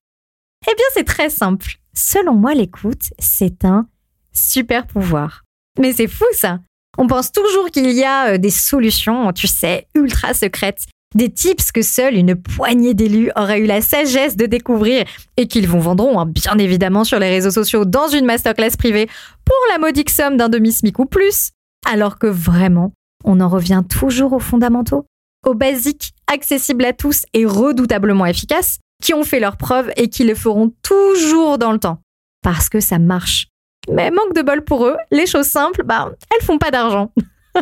[0.70, 1.80] Eh bien, c'est très simple.
[1.94, 3.88] Selon moi, l'écoute, c'est un
[4.34, 5.44] super pouvoir.
[5.80, 6.60] Mais c'est fou ça
[7.00, 10.86] on pense toujours qu'il y a euh, des solutions, tu sais, ultra secrètes,
[11.16, 15.06] des tips que seule une poignée d'élus aurait eu la sagesse de découvrir
[15.38, 19.08] et qu'ils vous vendront hein, bien évidemment sur les réseaux sociaux dans une masterclass privée
[19.46, 21.52] pour la modique somme d'un demi-smic ou plus.
[21.90, 22.92] Alors que vraiment,
[23.24, 25.06] on en revient toujours aux fondamentaux,
[25.48, 30.26] aux basiques, accessibles à tous et redoutablement efficaces, qui ont fait leurs preuves et qui
[30.26, 32.02] le feront toujours dans le temps.
[32.44, 33.49] Parce que ça marche.
[33.88, 37.12] Mais manque de bol pour eux, les choses simples, bah, elles font pas d'argent.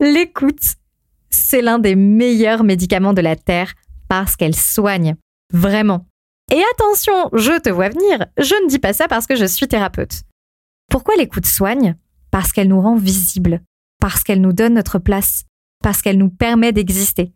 [0.00, 0.76] L'écoute,
[1.30, 3.74] c'est l'un des meilleurs médicaments de la Terre
[4.08, 5.16] parce qu'elle soigne.
[5.52, 6.06] Vraiment.
[6.50, 9.68] Et attention, je te vois venir, je ne dis pas ça parce que je suis
[9.68, 10.22] thérapeute.
[10.90, 11.96] Pourquoi l'écoute soigne?
[12.30, 13.60] Parce qu'elle nous rend visibles,
[14.00, 15.44] parce qu'elle nous donne notre place,
[15.82, 17.32] parce qu'elle nous permet d'exister.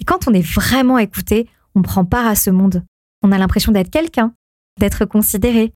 [0.00, 2.84] Et quand on est vraiment écouté, on prend part à ce monde.
[3.22, 4.34] On a l'impression d'être quelqu'un,
[4.80, 5.72] d'être considéré,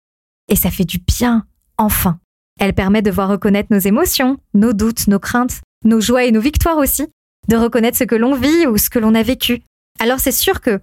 [0.48, 1.46] et ça fait du bien,
[1.78, 2.18] enfin.
[2.61, 6.40] Elle permet de voir reconnaître nos émotions, nos doutes, nos craintes, nos joies et nos
[6.40, 7.07] victoires aussi,
[7.48, 9.62] de reconnaître ce que l'on vit ou ce que l'on a vécu.
[10.00, 10.80] Alors c'est sûr que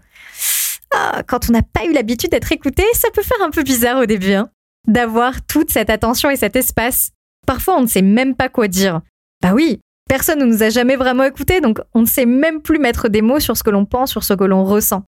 [0.93, 4.01] ah, quand on n'a pas eu l'habitude d'être écouté, ça peut faire un peu bizarre
[4.01, 4.49] au début, hein,
[4.87, 7.11] d'avoir toute cette attention et cet espace.
[7.47, 9.01] Parfois on ne sait même pas quoi dire.
[9.41, 12.79] Bah oui, personne ne nous a jamais vraiment écoutés, donc on ne sait même plus
[12.79, 15.03] mettre des mots sur ce que l'on pense, sur ce que l'on ressent.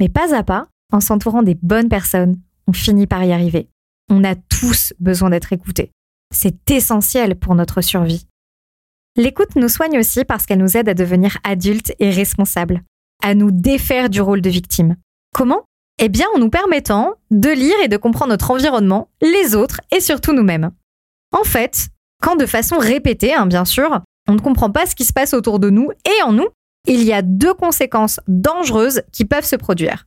[0.00, 3.68] Mais pas à pas, en s'entourant des bonnes personnes, on finit par y arriver.
[4.08, 5.90] On a tous besoin d'être écoutés.
[6.34, 8.26] C'est essentiel pour notre survie.
[9.16, 12.82] L'écoute nous soigne aussi parce qu'elle nous aide à devenir adultes et responsables,
[13.22, 14.96] à nous défaire du rôle de victime.
[15.34, 15.64] Comment?
[15.98, 20.00] Eh bien en nous permettant de lire et de comprendre notre environnement, les autres et
[20.00, 20.70] surtout nous-mêmes.
[21.32, 21.88] En fait,
[22.22, 25.34] quand de façon répétée, hein, bien sûr, on ne comprend pas ce qui se passe
[25.34, 26.48] autour de nous et en nous,
[26.86, 30.06] il y a deux conséquences dangereuses qui peuvent se produire.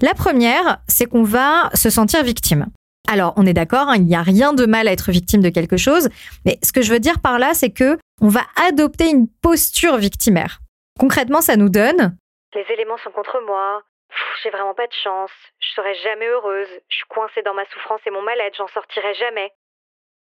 [0.00, 2.66] La première, c'est qu'on va se sentir victime.
[3.10, 5.48] Alors, on est d'accord, hein, il n'y a rien de mal à être victime de
[5.48, 6.10] quelque chose,
[6.44, 9.96] mais ce que je veux dire par là, c'est que on va adopter une posture
[9.96, 10.60] victimaire.
[11.00, 12.16] Concrètement, ça nous donne
[12.54, 13.82] Les éléments sont contre moi.
[14.42, 15.30] J'ai vraiment pas de chance.
[15.58, 16.68] Je serai jamais heureuse.
[16.90, 18.56] Je suis coincée dans ma souffrance et mon mal-être.
[18.58, 19.52] J'en sortirai jamais.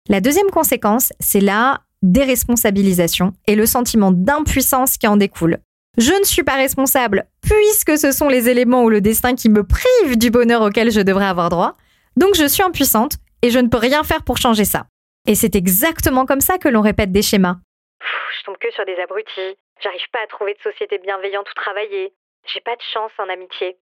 [0.07, 5.57] La deuxième conséquence, c'est la déresponsabilisation et le sentiment d'impuissance qui en découle.
[5.97, 9.63] Je ne suis pas responsable puisque ce sont les éléments ou le destin qui me
[9.63, 11.75] privent du bonheur auquel je devrais avoir droit.
[12.17, 14.87] Donc je suis impuissante et je ne peux rien faire pour changer ça.
[15.27, 17.57] Et c'est exactement comme ça que l'on répète des schémas.
[18.01, 19.55] je tombe que sur des abrutis.
[19.83, 22.13] J'arrive pas à trouver de société bienveillante où travailler.
[22.51, 23.77] J'ai pas de chance en amitié.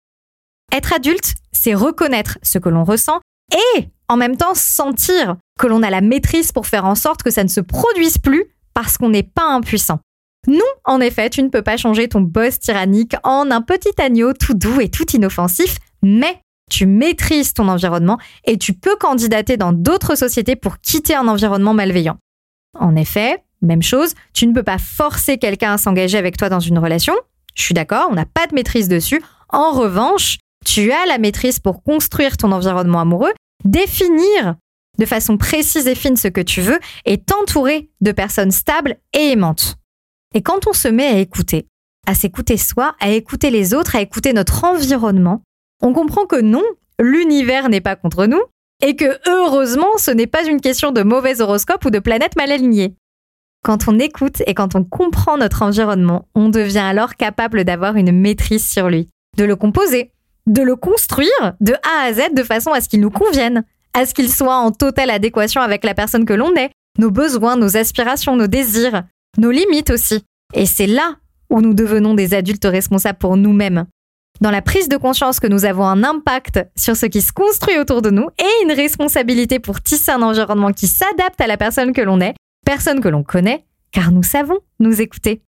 [0.72, 3.20] Être adulte, c'est reconnaître ce que l'on ressent
[3.52, 7.32] et en même temps sentir que l'on a la maîtrise pour faire en sorte que
[7.32, 10.00] ça ne se produise plus parce qu'on n'est pas impuissant.
[10.48, 14.32] Non, en effet, tu ne peux pas changer ton boss tyrannique en un petit agneau
[14.32, 16.41] tout doux et tout inoffensif, mais
[16.72, 21.74] tu maîtrises ton environnement et tu peux candidater dans d'autres sociétés pour quitter un environnement
[21.74, 22.18] malveillant.
[22.80, 26.60] En effet, même chose, tu ne peux pas forcer quelqu'un à s'engager avec toi dans
[26.60, 27.14] une relation.
[27.56, 29.22] Je suis d'accord, on n'a pas de maîtrise dessus.
[29.50, 33.34] En revanche, tu as la maîtrise pour construire ton environnement amoureux,
[33.66, 34.56] définir
[34.98, 39.32] de façon précise et fine ce que tu veux et t'entourer de personnes stables et
[39.32, 39.76] aimantes.
[40.34, 41.68] Et quand on se met à écouter,
[42.08, 45.42] à s'écouter soi, à écouter les autres, à écouter notre environnement,
[45.82, 46.64] on comprend que non,
[47.00, 48.42] l'univers n'est pas contre nous
[48.84, 52.52] et que heureusement, ce n'est pas une question de mauvais horoscope ou de planète mal
[52.52, 52.96] alignée.
[53.64, 58.12] Quand on écoute et quand on comprend notre environnement, on devient alors capable d'avoir une
[58.12, 60.12] maîtrise sur lui, de le composer,
[60.48, 63.64] de le construire de A à Z de façon à ce qu'il nous convienne,
[63.94, 67.56] à ce qu'il soit en totale adéquation avec la personne que l'on est, nos besoins,
[67.56, 69.04] nos aspirations, nos désirs,
[69.38, 70.24] nos limites aussi.
[70.56, 71.18] Et c'est là
[71.52, 73.86] où nous devenons des adultes responsables pour nous-mêmes.
[74.42, 77.78] Dans la prise de conscience que nous avons un impact sur ce qui se construit
[77.78, 81.94] autour de nous et une responsabilité pour tisser un environnement qui s'adapte à la personne
[81.94, 82.34] que l'on est,
[82.66, 85.44] personne que l'on connaît, car nous savons nous écouter.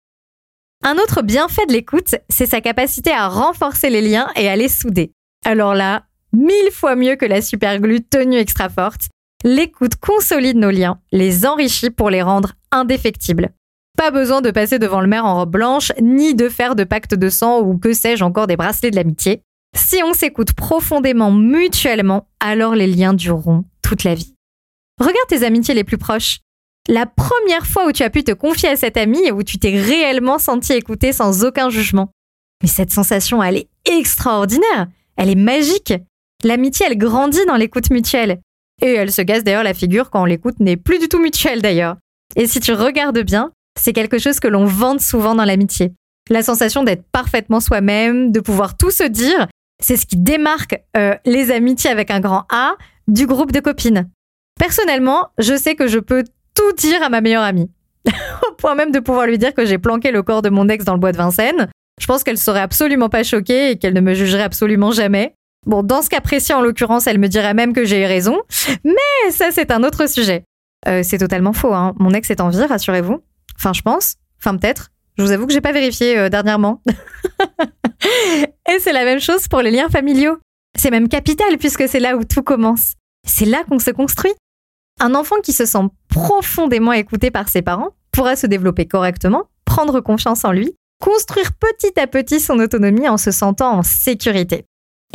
[0.85, 4.69] Un autre bienfait de l'écoute, c'est sa capacité à renforcer les liens et à les
[4.69, 5.13] souder.
[5.47, 9.09] Alors là, mille fois mieux que la superglue tenue extra forte,
[9.43, 13.55] l'écoute consolide nos liens, les enrichit pour les rendre indéfectibles.
[13.97, 17.15] Pas besoin de passer devant le maire en robe blanche, ni de faire de pacte
[17.15, 19.43] de sang ou que sais-je encore des bracelets de l'amitié.
[19.77, 24.35] Si on s'écoute profondément mutuellement, alors les liens dureront toute la vie.
[24.99, 26.41] Regarde tes amitiés les plus proches
[26.89, 29.59] la première fois où tu as pu te confier à cet ami et où tu
[29.59, 32.11] t'es réellement senti écouté sans aucun jugement.
[32.63, 35.95] Mais cette sensation, elle est extraordinaire, elle est magique.
[36.45, 38.41] L'amitié, elle grandit dans l'écoute mutuelle.
[38.81, 41.97] Et elle se gaze d'ailleurs la figure quand l'écoute n'est plus du tout mutuelle d'ailleurs.
[42.35, 45.93] Et si tu regardes bien, c'est quelque chose que l'on vante souvent dans l'amitié.
[46.31, 49.49] La sensation d'être parfaitement soi-même, de pouvoir tout se dire,
[49.83, 52.77] c'est ce qui démarque euh, les amitiés avec un grand A
[53.09, 54.09] du groupe de copines.
[54.59, 57.71] Personnellement, je sais que je peux tout dire à ma meilleure amie.
[58.49, 60.85] Au point même de pouvoir lui dire que j'ai planqué le corps de mon ex
[60.85, 61.69] dans le bois de Vincennes.
[62.01, 65.35] Je pense qu'elle serait absolument pas choquée et qu'elle ne me jugerait absolument jamais.
[65.67, 68.41] Bon, dans ce cas précis, en l'occurrence, elle me dirait même que j'ai eu raison.
[68.85, 70.45] Mais ça, c'est un autre sujet.
[70.89, 71.95] Euh, c'est totalement faux, hein.
[71.99, 73.23] Mon ex est en vie, rassurez-vous.
[73.57, 74.17] Enfin, je pense.
[74.38, 74.91] Enfin, peut-être.
[75.19, 76.83] Je vous avoue que j'ai pas vérifié euh, dernièrement.
[78.69, 80.38] et c'est la même chose pour les liens familiaux.
[80.77, 82.95] C'est même capital puisque c'est là où tout commence.
[83.27, 84.33] C'est là qu'on se construit.
[85.01, 90.01] Un enfant qui se sent profondément écouté par ses parents pourra se développer correctement, prendre
[90.01, 94.65] confiance en lui, construire petit à petit son autonomie en se sentant en sécurité.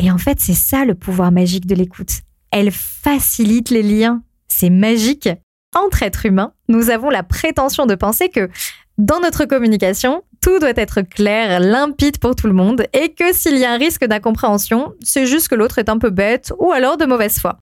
[0.00, 2.20] Et en fait, c'est ça le pouvoir magique de l'écoute.
[2.50, 4.22] Elle facilite les liens.
[4.48, 5.28] C'est magique.
[5.76, 8.48] Entre êtres humains, nous avons la prétention de penser que
[8.96, 13.58] dans notre communication, tout doit être clair, limpide pour tout le monde et que s'il
[13.58, 16.96] y a un risque d'incompréhension, c'est juste que l'autre est un peu bête ou alors
[16.96, 17.58] de mauvaise foi.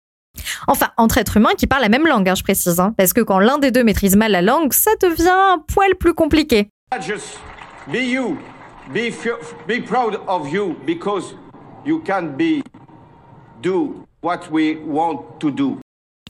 [0.67, 2.79] Enfin, entre êtres humains qui parlent la même langue, hein, je précise.
[2.79, 5.95] Hein, parce que quand l'un des deux maîtrise mal la langue, ça devient un poil
[5.97, 6.69] plus compliqué.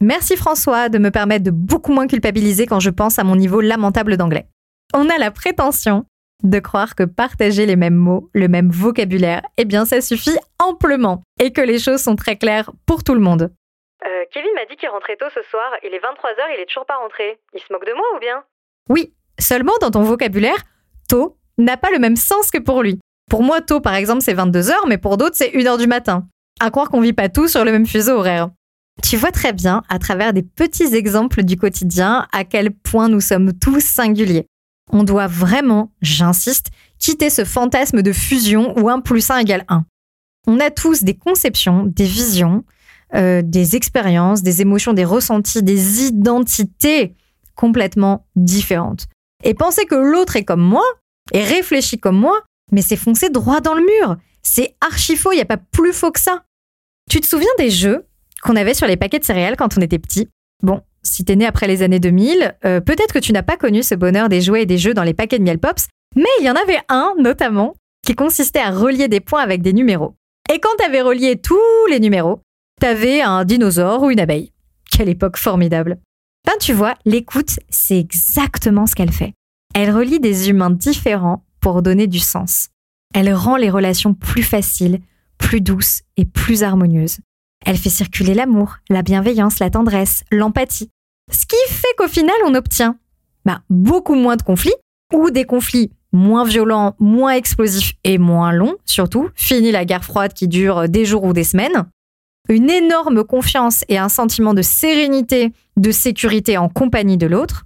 [0.03, 3.61] Merci François de me permettre de beaucoup moins culpabiliser quand je pense à mon niveau
[3.61, 4.47] lamentable d'anglais.
[4.95, 6.05] On a la prétention
[6.43, 11.23] de croire que partager les mêmes mots, le même vocabulaire, eh bien ça suffit amplement
[11.41, 13.51] et que les choses sont très claires pour tout le monde.
[14.05, 15.65] Euh, Kevin m'a dit qu'il rentrait tôt ce soir.
[15.83, 17.39] Il est 23h, il est toujours pas rentré.
[17.55, 18.45] Il se moque de moi ou bien?
[18.91, 20.63] Oui, seulement dans ton vocabulaire,
[21.09, 23.01] tôt n'a pas le même sens que pour lui.
[23.31, 26.27] Pour moi, tôt, par exemple, c'est 22h, mais pour d'autres, c'est 1h du matin.
[26.61, 28.51] À croire qu'on vit pas tous sur le même fuseau horaire.
[29.03, 33.21] Tu vois très bien, à travers des petits exemples du quotidien, à quel point nous
[33.21, 34.47] sommes tous singuliers.
[34.91, 39.85] On doit vraiment, j'insiste, quitter ce fantasme de fusion où 1 plus 1 égale 1.
[40.47, 42.65] On a tous des conceptions, des visions,
[43.15, 47.15] euh, des expériences, des émotions, des ressentis, des identités
[47.55, 49.07] complètement différentes.
[49.45, 50.85] Et penser que l'autre est comme moi
[51.33, 52.43] et réfléchit comme moi,
[52.73, 54.17] mais c'est foncer droit dans le mur.
[54.43, 56.45] C'est archi faux, il n'y a pas plus faux que ça.
[57.11, 58.07] Tu te souviens des jeux?
[58.47, 60.29] Qu'on avait sur les paquets de céréales quand on était petit
[60.63, 63.83] Bon, si t'es né après les années 2000, euh, peut-être que tu n'as pas connu
[63.83, 66.47] ce bonheur des jouets et des jeux dans les paquets de miel pops, mais il
[66.47, 67.75] y en avait un notamment
[68.07, 70.15] qui consistait à relier des points avec des numéros.
[70.53, 71.59] Et quand tu avais relié tous
[71.91, 72.41] les numéros,
[72.81, 74.53] t'avais un dinosaure ou une abeille.
[74.91, 75.99] Quelle époque formidable.
[76.47, 79.35] Ben tu vois, l'écoute, c'est exactement ce qu'elle fait.
[79.75, 82.69] Elle relie des humains différents pour donner du sens.
[83.13, 85.01] Elle rend les relations plus faciles,
[85.37, 87.19] plus douces et plus harmonieuses.
[87.67, 90.89] Elle fait circuler l'amour, la bienveillance, la tendresse, l'empathie.
[91.33, 92.97] Ce qui fait qu'au final, on obtient
[93.45, 94.75] ben, beaucoup moins de conflits
[95.13, 99.31] ou des conflits moins violents, moins explosifs et moins longs, surtout.
[99.35, 101.87] Fini la guerre froide qui dure des jours ou des semaines.
[102.49, 107.65] Une énorme confiance et un sentiment de sérénité, de sécurité en compagnie de l'autre.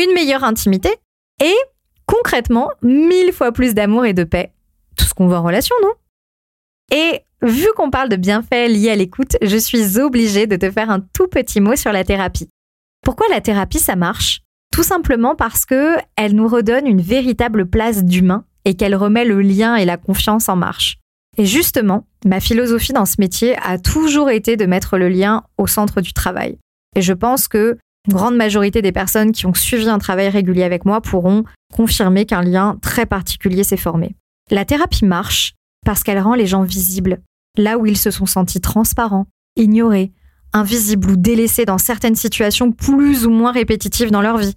[0.00, 0.94] Une meilleure intimité
[1.42, 1.56] et,
[2.06, 4.52] concrètement, mille fois plus d'amour et de paix.
[4.96, 5.90] Tout ce qu'on voit en relation, non?
[6.90, 10.90] Et vu qu'on parle de bienfaits liés à l'écoute, je suis obligée de te faire
[10.90, 12.48] un tout petit mot sur la thérapie.
[13.02, 14.40] Pourquoi la thérapie, ça marche?
[14.72, 19.40] Tout simplement parce que elle nous redonne une véritable place d'humain et qu'elle remet le
[19.40, 20.98] lien et la confiance en marche.
[21.38, 25.66] Et justement, ma philosophie dans ce métier a toujours été de mettre le lien au
[25.66, 26.58] centre du travail.
[26.96, 27.78] Et je pense que
[28.08, 32.26] une grande majorité des personnes qui ont suivi un travail régulier avec moi pourront confirmer
[32.26, 34.14] qu'un lien très particulier s'est formé.
[34.50, 35.54] La thérapie marche
[35.84, 37.20] parce qu'elle rend les gens visibles,
[37.56, 39.26] là où ils se sont sentis transparents,
[39.56, 40.12] ignorés,
[40.52, 44.56] invisibles ou délaissés dans certaines situations plus ou moins répétitives dans leur vie.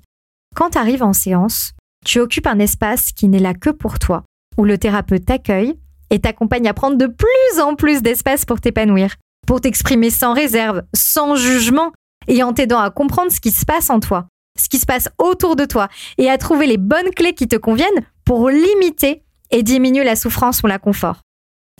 [0.56, 1.74] Quand tu arrives en séance,
[2.06, 4.24] tu occupes un espace qui n'est là que pour toi,
[4.58, 5.76] où le thérapeute t'accueille
[6.10, 9.16] et t'accompagne à prendre de plus en plus d'espace pour t'épanouir,
[9.48, 11.92] pour t'exprimer sans réserve, sans jugement,
[12.28, 14.28] et en t'aidant à comprendre ce qui se passe en toi,
[14.60, 17.56] ce qui se passe autour de toi, et à trouver les bonnes clés qui te
[17.56, 19.24] conviennent pour limiter
[19.54, 21.22] et diminuer la souffrance ou l'inconfort.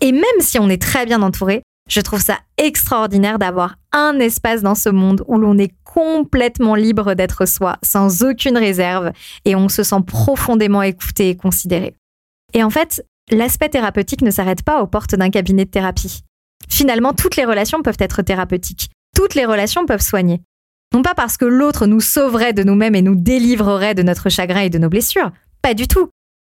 [0.00, 4.62] Et même si on est très bien entouré, je trouve ça extraordinaire d'avoir un espace
[4.62, 9.12] dans ce monde où l'on est complètement libre d'être soi, sans aucune réserve,
[9.44, 11.94] et on se sent profondément écouté et considéré.
[12.54, 16.22] Et en fait, l'aspect thérapeutique ne s'arrête pas aux portes d'un cabinet de thérapie.
[16.68, 18.90] Finalement, toutes les relations peuvent être thérapeutiques.
[19.14, 20.40] Toutes les relations peuvent soigner.
[20.92, 24.60] Non pas parce que l'autre nous sauverait de nous-mêmes et nous délivrerait de notre chagrin
[24.60, 25.32] et de nos blessures.
[25.60, 26.08] Pas du tout.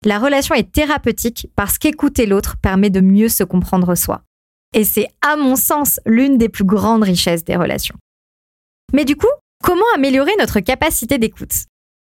[0.05, 4.21] La relation est thérapeutique parce qu'écouter l'autre permet de mieux se comprendre soi.
[4.73, 7.95] Et c'est, à mon sens, l'une des plus grandes richesses des relations.
[8.93, 9.27] Mais du coup,
[9.63, 11.65] comment améliorer notre capacité d'écoute?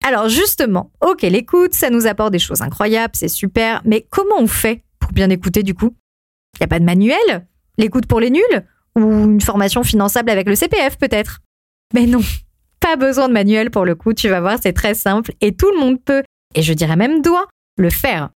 [0.03, 4.47] Alors justement, ok, l'écoute, ça nous apporte des choses incroyables, c'est super, mais comment on
[4.47, 5.95] fait pour bien écouter du coup?
[6.55, 7.47] Il n'y a pas de manuel?
[7.77, 8.65] L'écoute pour les nuls?
[8.95, 11.39] Ou une formation finançable avec le CPF peut-être?
[11.93, 12.21] Mais non,
[12.79, 15.71] pas besoin de manuel pour le coup, tu vas voir, c'est très simple et tout
[15.71, 16.23] le monde peut,
[16.53, 17.47] et je dirais même doit,
[17.77, 18.29] le faire.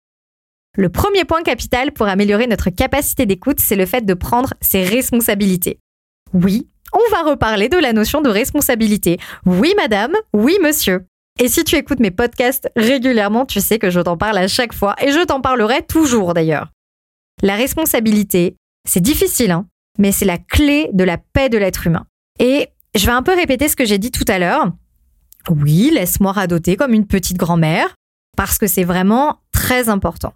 [0.75, 4.83] Le premier point capital pour améliorer notre capacité d'écoute, c'est le fait de prendre ses
[4.83, 5.79] responsabilités.
[6.33, 9.17] Oui, on va reparler de la notion de responsabilité.
[9.45, 11.05] Oui, madame, oui, monsieur.
[11.39, 14.73] Et si tu écoutes mes podcasts régulièrement, tu sais que je t'en parle à chaque
[14.73, 16.71] fois et je t'en parlerai toujours d'ailleurs.
[17.43, 18.55] La responsabilité,
[18.87, 19.67] c'est difficile, hein,
[19.99, 22.05] mais c'est la clé de la paix de l'être humain.
[22.39, 24.71] Et je vais un peu répéter ce que j'ai dit tout à l'heure.
[25.49, 27.95] Oui, laisse-moi radoter comme une petite grand-mère,
[28.37, 30.33] parce que c'est vraiment très important.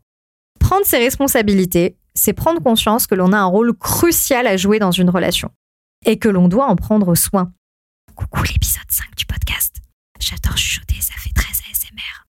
[0.59, 4.91] Prendre ses responsabilités, c'est prendre conscience que l'on a un rôle crucial à jouer dans
[4.91, 5.51] une relation
[6.05, 7.53] et que l'on doit en prendre soin.
[8.15, 9.77] Coucou l'épisode 5 du podcast.
[10.19, 12.25] J'adore chuchoter, ça fait très ASMR.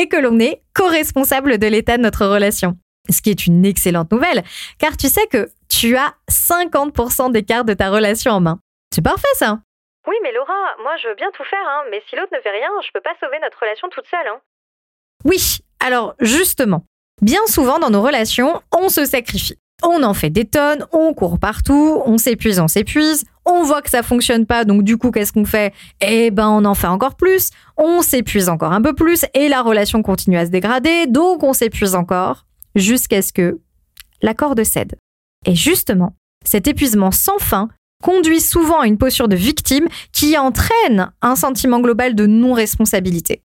[0.00, 2.78] Et que l'on est co-responsable de l'état de notre relation.
[3.10, 4.42] Ce qui est une excellente nouvelle,
[4.78, 8.60] car tu sais que tu as 50% d'écart de ta relation en main.
[8.94, 9.60] C'est parfait ça
[10.06, 12.50] Oui, mais Laura, moi je veux bien tout faire, hein, mais si l'autre ne fait
[12.50, 14.26] rien, je peux pas sauver notre relation toute seule.
[14.26, 14.40] Hein.
[15.24, 16.84] Oui, alors justement,
[17.22, 19.56] Bien souvent dans nos relations, on se sacrifie.
[19.82, 23.90] On en fait des tonnes, on court partout, on s'épuise, on s'épuise, on voit que
[23.90, 25.74] ça fonctionne pas, donc du coup, qu'est-ce qu'on fait?
[26.00, 29.62] Eh ben, on en fait encore plus, on s'épuise encore un peu plus, et la
[29.62, 33.60] relation continue à se dégrader, donc on s'épuise encore, jusqu'à ce que
[34.22, 34.96] la corde cède.
[35.46, 36.14] Et justement,
[36.44, 37.68] cet épuisement sans fin
[38.02, 43.42] conduit souvent à une posture de victime qui entraîne un sentiment global de non-responsabilité.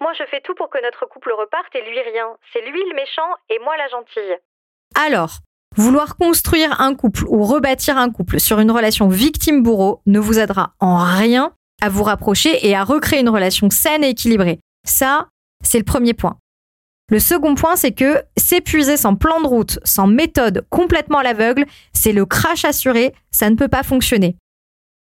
[0.00, 2.36] Moi, je fais tout pour que notre couple reparte et lui rien.
[2.52, 4.36] C'est lui le méchant et moi la gentille.
[4.94, 5.38] Alors,
[5.76, 10.74] vouloir construire un couple ou rebâtir un couple sur une relation victime-bourreau ne vous aidera
[10.80, 14.60] en rien à vous rapprocher et à recréer une relation saine et équilibrée.
[14.86, 15.28] Ça,
[15.62, 16.38] c'est le premier point.
[17.08, 21.64] Le second point, c'est que s'épuiser sans plan de route, sans méthode, complètement à l'aveugle,
[21.92, 24.36] c'est le crash assuré, ça ne peut pas fonctionner.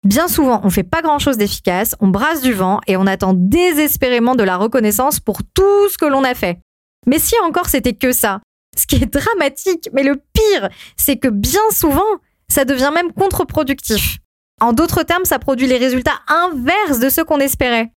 [0.06, 3.34] Bien souvent, on fait pas grand chose d'efficace, on brasse du vent et on attend
[3.34, 6.60] désespérément de la reconnaissance pour tout ce que l'on a fait.
[7.08, 8.40] Mais si encore c'était que ça,
[8.78, 12.04] ce qui est dramatique, mais le pire, c'est que bien souvent,
[12.50, 14.20] ça devient même contre-productif.
[14.62, 17.92] En d'autres termes, ça produit les résultats inverses de ceux qu'on espérait.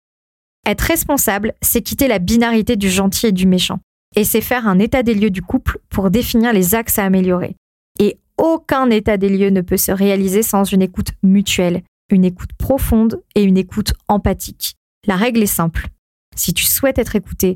[0.64, 3.80] Être responsable, c'est quitter la binarité du gentil et du méchant.
[4.14, 7.56] Et c'est faire un état des lieux du couple pour définir les axes à améliorer.
[7.98, 12.50] Et aucun état des lieux ne peut se réaliser sans une écoute mutuelle, une écoute
[12.58, 14.76] profonde et une écoute empathique.
[15.06, 15.86] La règle est simple.
[16.34, 17.54] Si tu souhaites être écouté,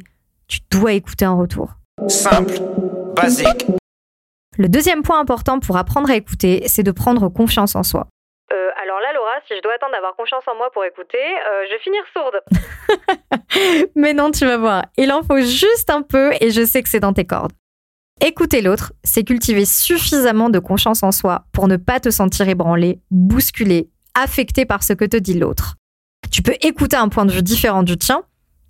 [0.48, 1.74] tu dois écouter en retour.
[2.09, 2.55] Simple,
[3.14, 3.66] basique.
[4.59, 8.09] Le deuxième point important pour apprendre à écouter, c'est de prendre confiance en soi.
[8.53, 11.64] Euh, alors là, Laura, si je dois attendre d'avoir confiance en moi pour écouter, euh,
[11.68, 12.40] je vais finir sourde.
[13.94, 16.88] Mais non, tu vas voir, il en faut juste un peu et je sais que
[16.88, 17.53] c'est dans tes cordes.
[18.20, 23.01] Écouter l'autre, c'est cultiver suffisamment de confiance en soi pour ne pas te sentir ébranlé,
[23.11, 23.88] bousculé,
[24.20, 25.76] affecté par ce que te dit l'autre.
[26.30, 28.22] Tu peux écouter un point de vue différent du tien,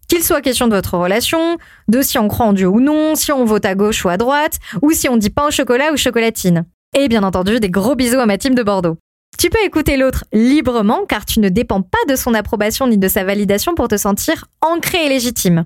[0.09, 3.31] qu'il soit question de votre relation, de si on croit en Dieu ou non, si
[3.33, 5.97] on vote à gauche ou à droite, ou si on dit pain au chocolat ou
[5.97, 6.65] chocolatine.
[6.97, 8.97] Et bien entendu, des gros bisous à ma team de Bordeaux.
[9.39, 13.09] Tu peux écouter l'autre librement car tu ne dépends pas de son approbation ni de
[13.09, 15.65] sa validation pour te sentir ancré et légitime.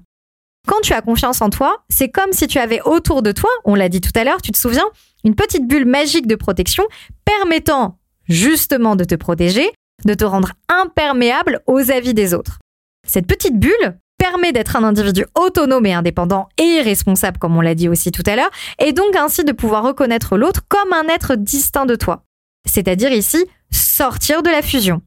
[0.67, 3.75] Quand tu as confiance en toi, c'est comme si tu avais autour de toi, on
[3.75, 4.87] l'a dit tout à l'heure, tu te souviens,
[5.25, 6.85] une petite bulle magique de protection
[7.25, 7.99] permettant
[8.29, 9.71] justement de te protéger,
[10.05, 12.59] de te rendre imperméable aux avis des autres.
[13.07, 17.75] Cette petite bulle permet d'être un individu autonome et indépendant et responsable, comme on l'a
[17.75, 21.35] dit aussi tout à l'heure, et donc ainsi de pouvoir reconnaître l'autre comme un être
[21.35, 22.25] distinct de toi.
[22.67, 25.03] C'est-à-dire ici, sortir de la fusion.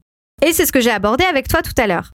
[0.46, 2.12] Et c'est ce que j'ai abordé avec toi tout à l'heure.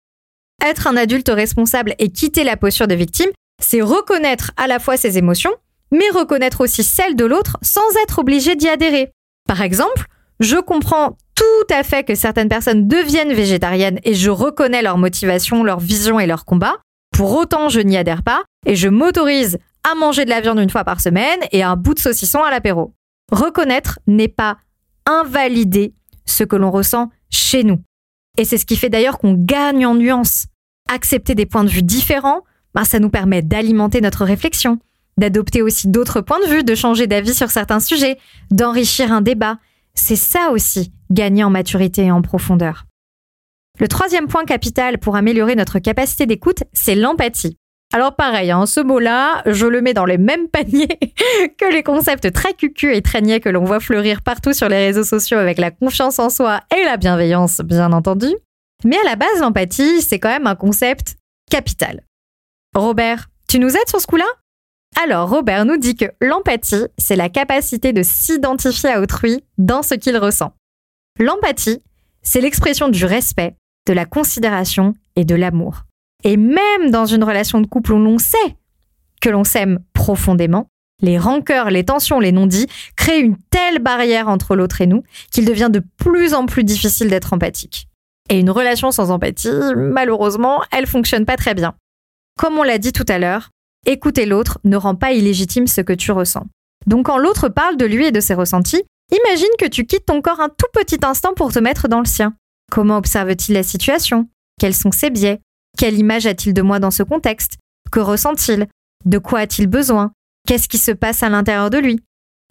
[0.66, 3.32] Être un adulte responsable et quitter la posture de victime,
[3.62, 5.54] c'est reconnaître à la fois ses émotions,
[5.91, 9.12] mais reconnaître aussi celles de l'autre sans être obligé d'y adhérer.
[9.47, 10.06] Par exemple,
[10.40, 15.64] je comprends tout à fait que certaines personnes deviennent végétariennes et je reconnais leur motivation,
[15.64, 16.76] leur vision et leur combat.
[17.12, 19.58] Pour autant, je n'y adhère pas et je m'autorise
[19.90, 22.52] à manger de la viande une fois par semaine et un bout de saucisson à
[22.52, 22.94] l'apéro.
[23.32, 24.58] Reconnaître n'est pas
[25.06, 25.94] invalider
[26.26, 27.82] ce que l'on ressent chez nous.
[28.38, 30.48] Et c'est ce qui fait d'ailleurs qu'on gagne en nuances.
[30.90, 32.42] Accepter des points de vue différents,
[32.74, 34.80] ben, ça nous permet d'alimenter notre réflexion,
[35.18, 38.18] d'adopter aussi d'autres points de vue, de changer d'avis sur certains sujets,
[38.52, 39.58] d'enrichir un débat.
[39.96, 42.86] C'est ça aussi, gagner en maturité et en profondeur.
[43.80, 47.58] Le troisième point capital pour améliorer notre capacité d'écoute, c'est l'empathie.
[47.94, 51.00] Alors pareil, hein, ce mot-là, je le mets dans les mêmes paniers
[51.58, 54.88] que les concepts très cucu et très niais que l'on voit fleurir partout sur les
[54.88, 58.28] réseaux sociaux avec la confiance en soi et la bienveillance, bien entendu.
[58.84, 61.16] Mais à la base, l'empathie, c'est quand même un concept
[61.50, 62.04] capital.
[62.76, 64.26] Robert, tu nous aides sur ce coup-là?
[65.02, 69.96] Alors, Robert nous dit que l'empathie, c'est la capacité de s'identifier à autrui dans ce
[69.96, 70.54] qu'il ressent.
[71.20, 71.82] L'empathie,
[72.22, 73.56] c'est l'expression du respect,
[73.88, 75.84] de la considération et de l'amour.
[76.24, 78.56] Et même dans une relation de couple où l'on sait
[79.22, 80.68] que l'on s'aime profondément,
[81.02, 85.46] les rancœurs, les tensions, les non-dits créent une telle barrière entre l'autre et nous qu'il
[85.46, 87.88] devient de plus en plus difficile d'être empathique.
[88.30, 91.76] Et une relation sans empathie, malheureusement, elle fonctionne pas très bien.
[92.38, 93.50] Comme on l'a dit tout à l'heure,
[93.86, 96.48] écouter l'autre ne rend pas illégitime ce que tu ressens.
[96.86, 100.22] Donc quand l'autre parle de lui et de ses ressentis, imagine que tu quittes ton
[100.22, 102.34] corps un tout petit instant pour te mettre dans le sien.
[102.72, 104.28] Comment observe-t-il la situation?
[104.60, 105.40] Quels sont ses biais?
[105.78, 107.58] Quelle image a-t-il de moi dans ce contexte?
[107.92, 108.68] Que ressent-il?
[109.06, 110.12] De quoi a-t-il besoin?
[110.48, 112.00] Qu'est-ce qui se passe à l'intérieur de lui?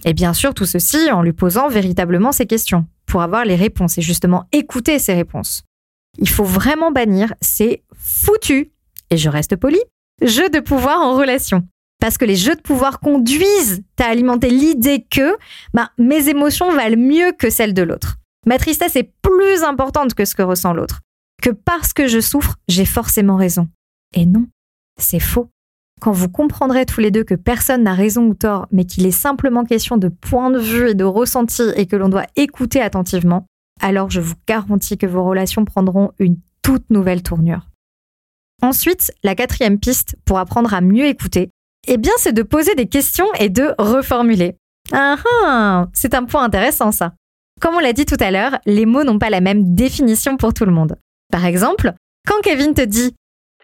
[0.04, 3.98] Et bien sûr, tout ceci en lui posant véritablement ces questions, pour avoir les réponses
[3.98, 5.62] et justement écouter ces réponses.
[6.18, 8.68] Il faut vraiment bannir ces foutus,
[9.10, 9.78] et je reste poli,
[10.26, 11.66] jeux de pouvoir en relation.
[12.00, 15.36] Parce que les jeux de pouvoir conduisent à alimenter l'idée que
[15.72, 18.16] bah, mes émotions valent mieux que celles de l'autre.
[18.44, 21.00] Ma tristesse est plus importante que ce que ressent l'autre.
[21.40, 23.68] Que parce que je souffre, j'ai forcément raison.
[24.14, 24.46] Et non,
[25.00, 25.48] c'est faux.
[26.00, 29.12] Quand vous comprendrez tous les deux que personne n'a raison ou tort, mais qu'il est
[29.12, 33.46] simplement question de point de vue et de ressenti et que l'on doit écouter attentivement,
[33.80, 37.68] alors je vous garantis que vos relations prendront une toute nouvelle tournure.
[38.62, 41.50] Ensuite, la quatrième piste pour apprendre à mieux écouter,
[41.88, 44.56] eh bien, c'est de poser des questions et de reformuler.
[44.92, 47.12] Ah ah, c'est un point intéressant ça.
[47.60, 50.54] Comme on l'a dit tout à l'heure, les mots n'ont pas la même définition pour
[50.54, 50.96] tout le monde.
[51.30, 51.92] Par exemple,
[52.26, 53.14] quand Kevin te dit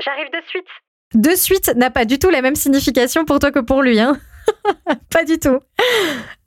[0.04, 0.66] J'arrive de suite.
[1.14, 4.18] De suite n'a pas du tout la même signification pour toi que pour lui, hein
[5.10, 5.58] Pas du tout.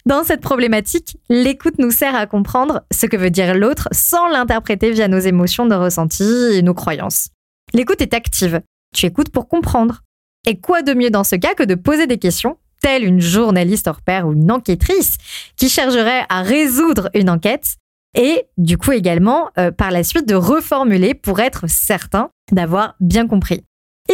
[0.06, 4.92] Dans cette problématique, l'écoute nous sert à comprendre ce que veut dire l'autre sans l'interpréter
[4.92, 7.30] via nos émotions, nos ressentis et nos croyances.
[7.74, 8.62] L'écoute est active.
[8.96, 10.02] Tu écoutes pour comprendre.
[10.46, 13.88] Et quoi de mieux dans ce cas que de poser des questions, telle une journaliste
[13.88, 15.18] hors pair ou une enquêtrice
[15.56, 17.78] qui chercherait à résoudre une enquête
[18.16, 23.28] et du coup également euh, par la suite de reformuler pour être certain d'avoir bien
[23.28, 23.64] compris.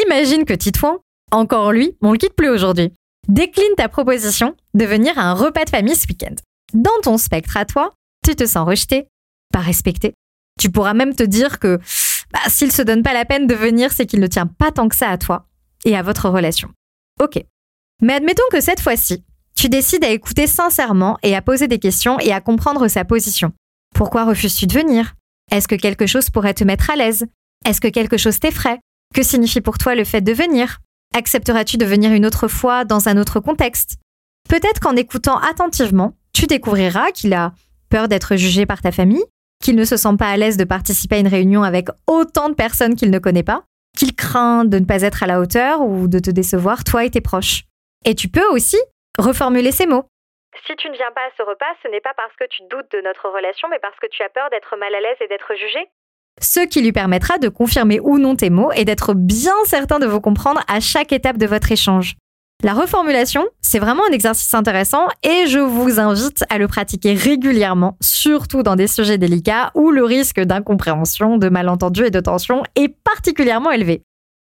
[0.05, 0.99] Imagine que Titouan,
[1.31, 2.91] encore lui, on le quitte plus aujourd'hui,
[3.27, 6.35] décline ta proposition de venir à un repas de famille ce week-end.
[6.73, 7.93] Dans ton spectre à toi,
[8.23, 9.07] tu te sens rejeté,
[9.51, 10.13] pas respecté.
[10.59, 11.79] Tu pourras même te dire que
[12.31, 14.89] bah, s'il se donne pas la peine de venir, c'est qu'il ne tient pas tant
[14.89, 15.47] que ça à toi
[15.85, 16.69] et à votre relation.
[17.21, 17.43] Ok.
[18.01, 19.23] Mais admettons que cette fois-ci,
[19.55, 23.53] tu décides à écouter sincèrement et à poser des questions et à comprendre sa position.
[23.95, 25.15] Pourquoi refuses-tu de venir?
[25.51, 27.25] Est-ce que quelque chose pourrait te mettre à l'aise?
[27.65, 28.79] Est-ce que quelque chose t'effraie?
[29.15, 30.79] Que signifie pour toi le fait de venir?
[31.15, 33.95] Accepteras-tu de venir une autre fois dans un autre contexte?
[34.47, 37.53] Peut-être qu'en écoutant attentivement, tu découvriras qu'il a
[37.89, 39.23] peur d'être jugé par ta famille,
[39.63, 42.53] qu'il ne se sent pas à l'aise de participer à une réunion avec autant de
[42.53, 43.63] personnes qu'il ne connaît pas,
[43.97, 47.09] qu'il craint de ne pas être à la hauteur ou de te décevoir, toi et
[47.09, 47.63] tes proches.
[48.05, 48.77] Et tu peux aussi
[49.17, 50.05] reformuler ces mots.
[50.65, 52.91] Si tu ne viens pas à ce repas, ce n'est pas parce que tu doutes
[52.91, 55.53] de notre relation, mais parce que tu as peur d'être mal à l'aise et d'être
[55.55, 55.87] jugé.
[56.39, 60.05] Ce qui lui permettra de confirmer ou non tes mots et d'être bien certain de
[60.05, 62.15] vous comprendre à chaque étape de votre échange.
[62.63, 67.97] La reformulation, c'est vraiment un exercice intéressant et je vous invite à le pratiquer régulièrement,
[68.01, 72.89] surtout dans des sujets délicats où le risque d'incompréhension, de malentendu et de tension est
[72.89, 74.01] particulièrement élevé.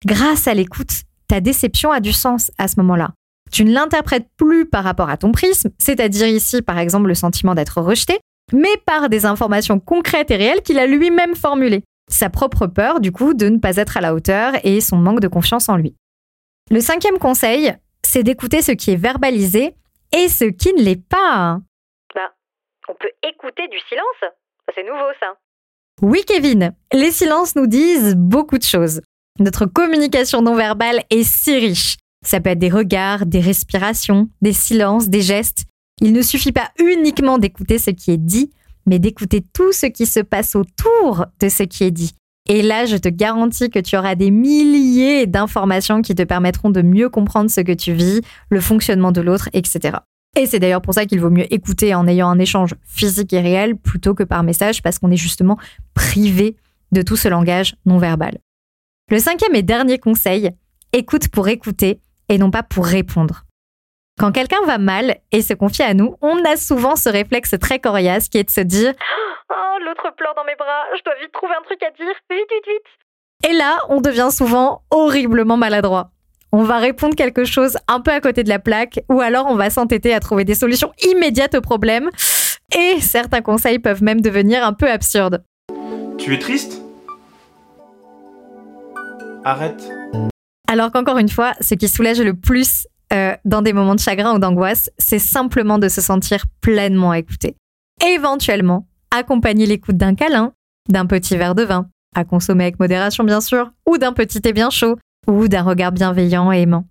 [0.05, 3.11] Grâce à l'écoute, ta déception a du sens à ce moment-là.
[3.49, 7.55] Tu ne l'interprètes plus par rapport à ton prisme, c'est-à-dire ici par exemple le sentiment
[7.55, 8.19] d'être rejeté,
[8.51, 11.83] mais par des informations concrètes et réelles qu'il a lui-même formulées.
[12.09, 15.21] Sa propre peur, du coup, de ne pas être à la hauteur et son manque
[15.21, 15.95] de confiance en lui.
[16.69, 17.73] Le cinquième conseil,
[18.11, 19.73] c'est d'écouter ce qui est verbalisé
[20.11, 21.61] et ce qui ne l'est pas.
[22.13, 22.33] Bah,
[22.89, 24.33] on peut écouter du silence.
[24.75, 25.37] C'est nouveau ça.
[26.01, 28.99] Oui, Kevin, les silences nous disent beaucoup de choses.
[29.39, 31.95] Notre communication non verbale est si riche.
[32.25, 35.63] Ça peut être des regards, des respirations, des silences, des gestes.
[36.01, 38.51] Il ne suffit pas uniquement d'écouter ce qui est dit,
[38.85, 42.11] mais d'écouter tout ce qui se passe autour de ce qui est dit.
[42.49, 46.81] Et là, je te garantis que tu auras des milliers d'informations qui te permettront de
[46.81, 49.97] mieux comprendre ce que tu vis, le fonctionnement de l'autre, etc.
[50.35, 53.41] Et c'est d'ailleurs pour ça qu'il vaut mieux écouter en ayant un échange physique et
[53.41, 55.57] réel plutôt que par message, parce qu'on est justement
[55.93, 56.55] privé
[56.91, 58.37] de tout ce langage non verbal.
[59.09, 60.51] Le cinquième et dernier conseil,
[60.93, 63.45] écoute pour écouter et non pas pour répondre.
[64.21, 67.79] Quand quelqu'un va mal et se confie à nous, on a souvent ce réflexe très
[67.79, 68.93] coriace qui est de se dire
[69.49, 72.37] Oh, l'autre pleure dans mes bras, je dois vite trouver un truc à dire, vite,
[72.51, 73.49] vite, vite.
[73.49, 76.11] Et là, on devient souvent horriblement maladroit.
[76.51, 79.55] On va répondre quelque chose un peu à côté de la plaque, ou alors on
[79.55, 82.11] va s'entêter à trouver des solutions immédiates au problème,
[82.77, 85.43] et certains conseils peuvent même devenir un peu absurdes.
[86.19, 86.79] Tu es triste?
[89.43, 89.81] Arrête.
[90.71, 94.35] Alors qu'encore une fois, ce qui soulage le plus euh, dans des moments de chagrin
[94.35, 97.55] ou d'angoisse, c'est simplement de se sentir pleinement écouté.
[98.05, 100.53] Éventuellement, accompagner l'écoute d'un câlin,
[100.89, 104.53] d'un petit verre de vin, à consommer avec modération bien sûr, ou d'un petit thé
[104.53, 104.97] bien chaud,
[105.27, 106.85] ou d'un regard bienveillant et aimant.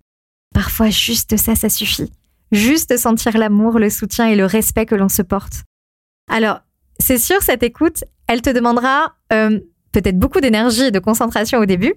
[0.53, 2.11] Parfois, juste ça, ça suffit.
[2.51, 5.63] Juste sentir l'amour, le soutien et le respect que l'on se porte.
[6.29, 6.59] Alors,
[6.99, 9.59] c'est sûr, cette écoute, elle te demandera euh,
[9.91, 11.95] peut-être beaucoup d'énergie et de concentration au début.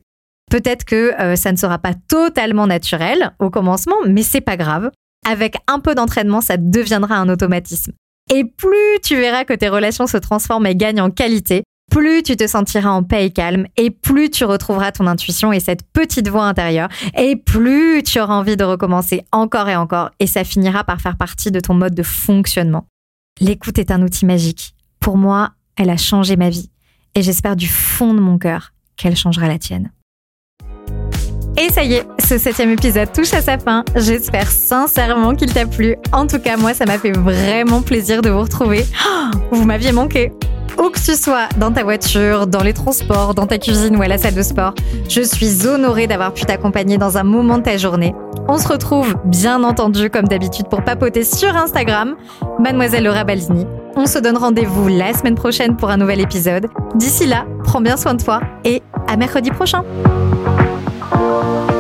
[0.51, 4.91] Peut-être que euh, ça ne sera pas totalement naturel au commencement, mais c'est pas grave.
[5.27, 7.93] Avec un peu d'entraînement, ça deviendra un automatisme.
[8.33, 12.37] Et plus tu verras que tes relations se transforment et gagnent en qualité, plus tu
[12.37, 16.29] te sentiras en paix et calme, et plus tu retrouveras ton intuition et cette petite
[16.29, 20.85] voix intérieure, et plus tu auras envie de recommencer encore et encore, et ça finira
[20.85, 22.87] par faire partie de ton mode de fonctionnement.
[23.41, 24.75] L'écoute est un outil magique.
[25.01, 26.71] Pour moi, elle a changé ma vie,
[27.15, 29.91] et j'espère du fond de mon cœur qu'elle changera la tienne.
[31.57, 33.85] Et ça y est, ce septième épisode touche à sa fin.
[33.95, 35.97] J'espère sincèrement qu'il t'a plu.
[36.13, 38.85] En tout cas, moi, ça m'a fait vraiment plaisir de vous retrouver.
[39.07, 40.33] Oh, vous m'aviez manqué.
[40.79, 44.09] Où que tu sois, dans ta voiture, dans les transports, dans ta cuisine ou à
[44.09, 44.75] la salle de sport,
[45.09, 48.15] je suis honorée d'avoir pu t'accompagner dans un moment de ta journée.
[48.49, 52.17] On se retrouve, bien entendu, comme d'habitude, pour papoter sur Instagram,
[52.59, 53.67] Mademoiselle Laura Balzini.
[53.95, 56.67] On se donne rendez-vous la semaine prochaine pour un nouvel épisode.
[56.97, 59.85] D'ici là, prends bien soin de toi et à mercredi prochain.
[61.11, 61.74] Thank you.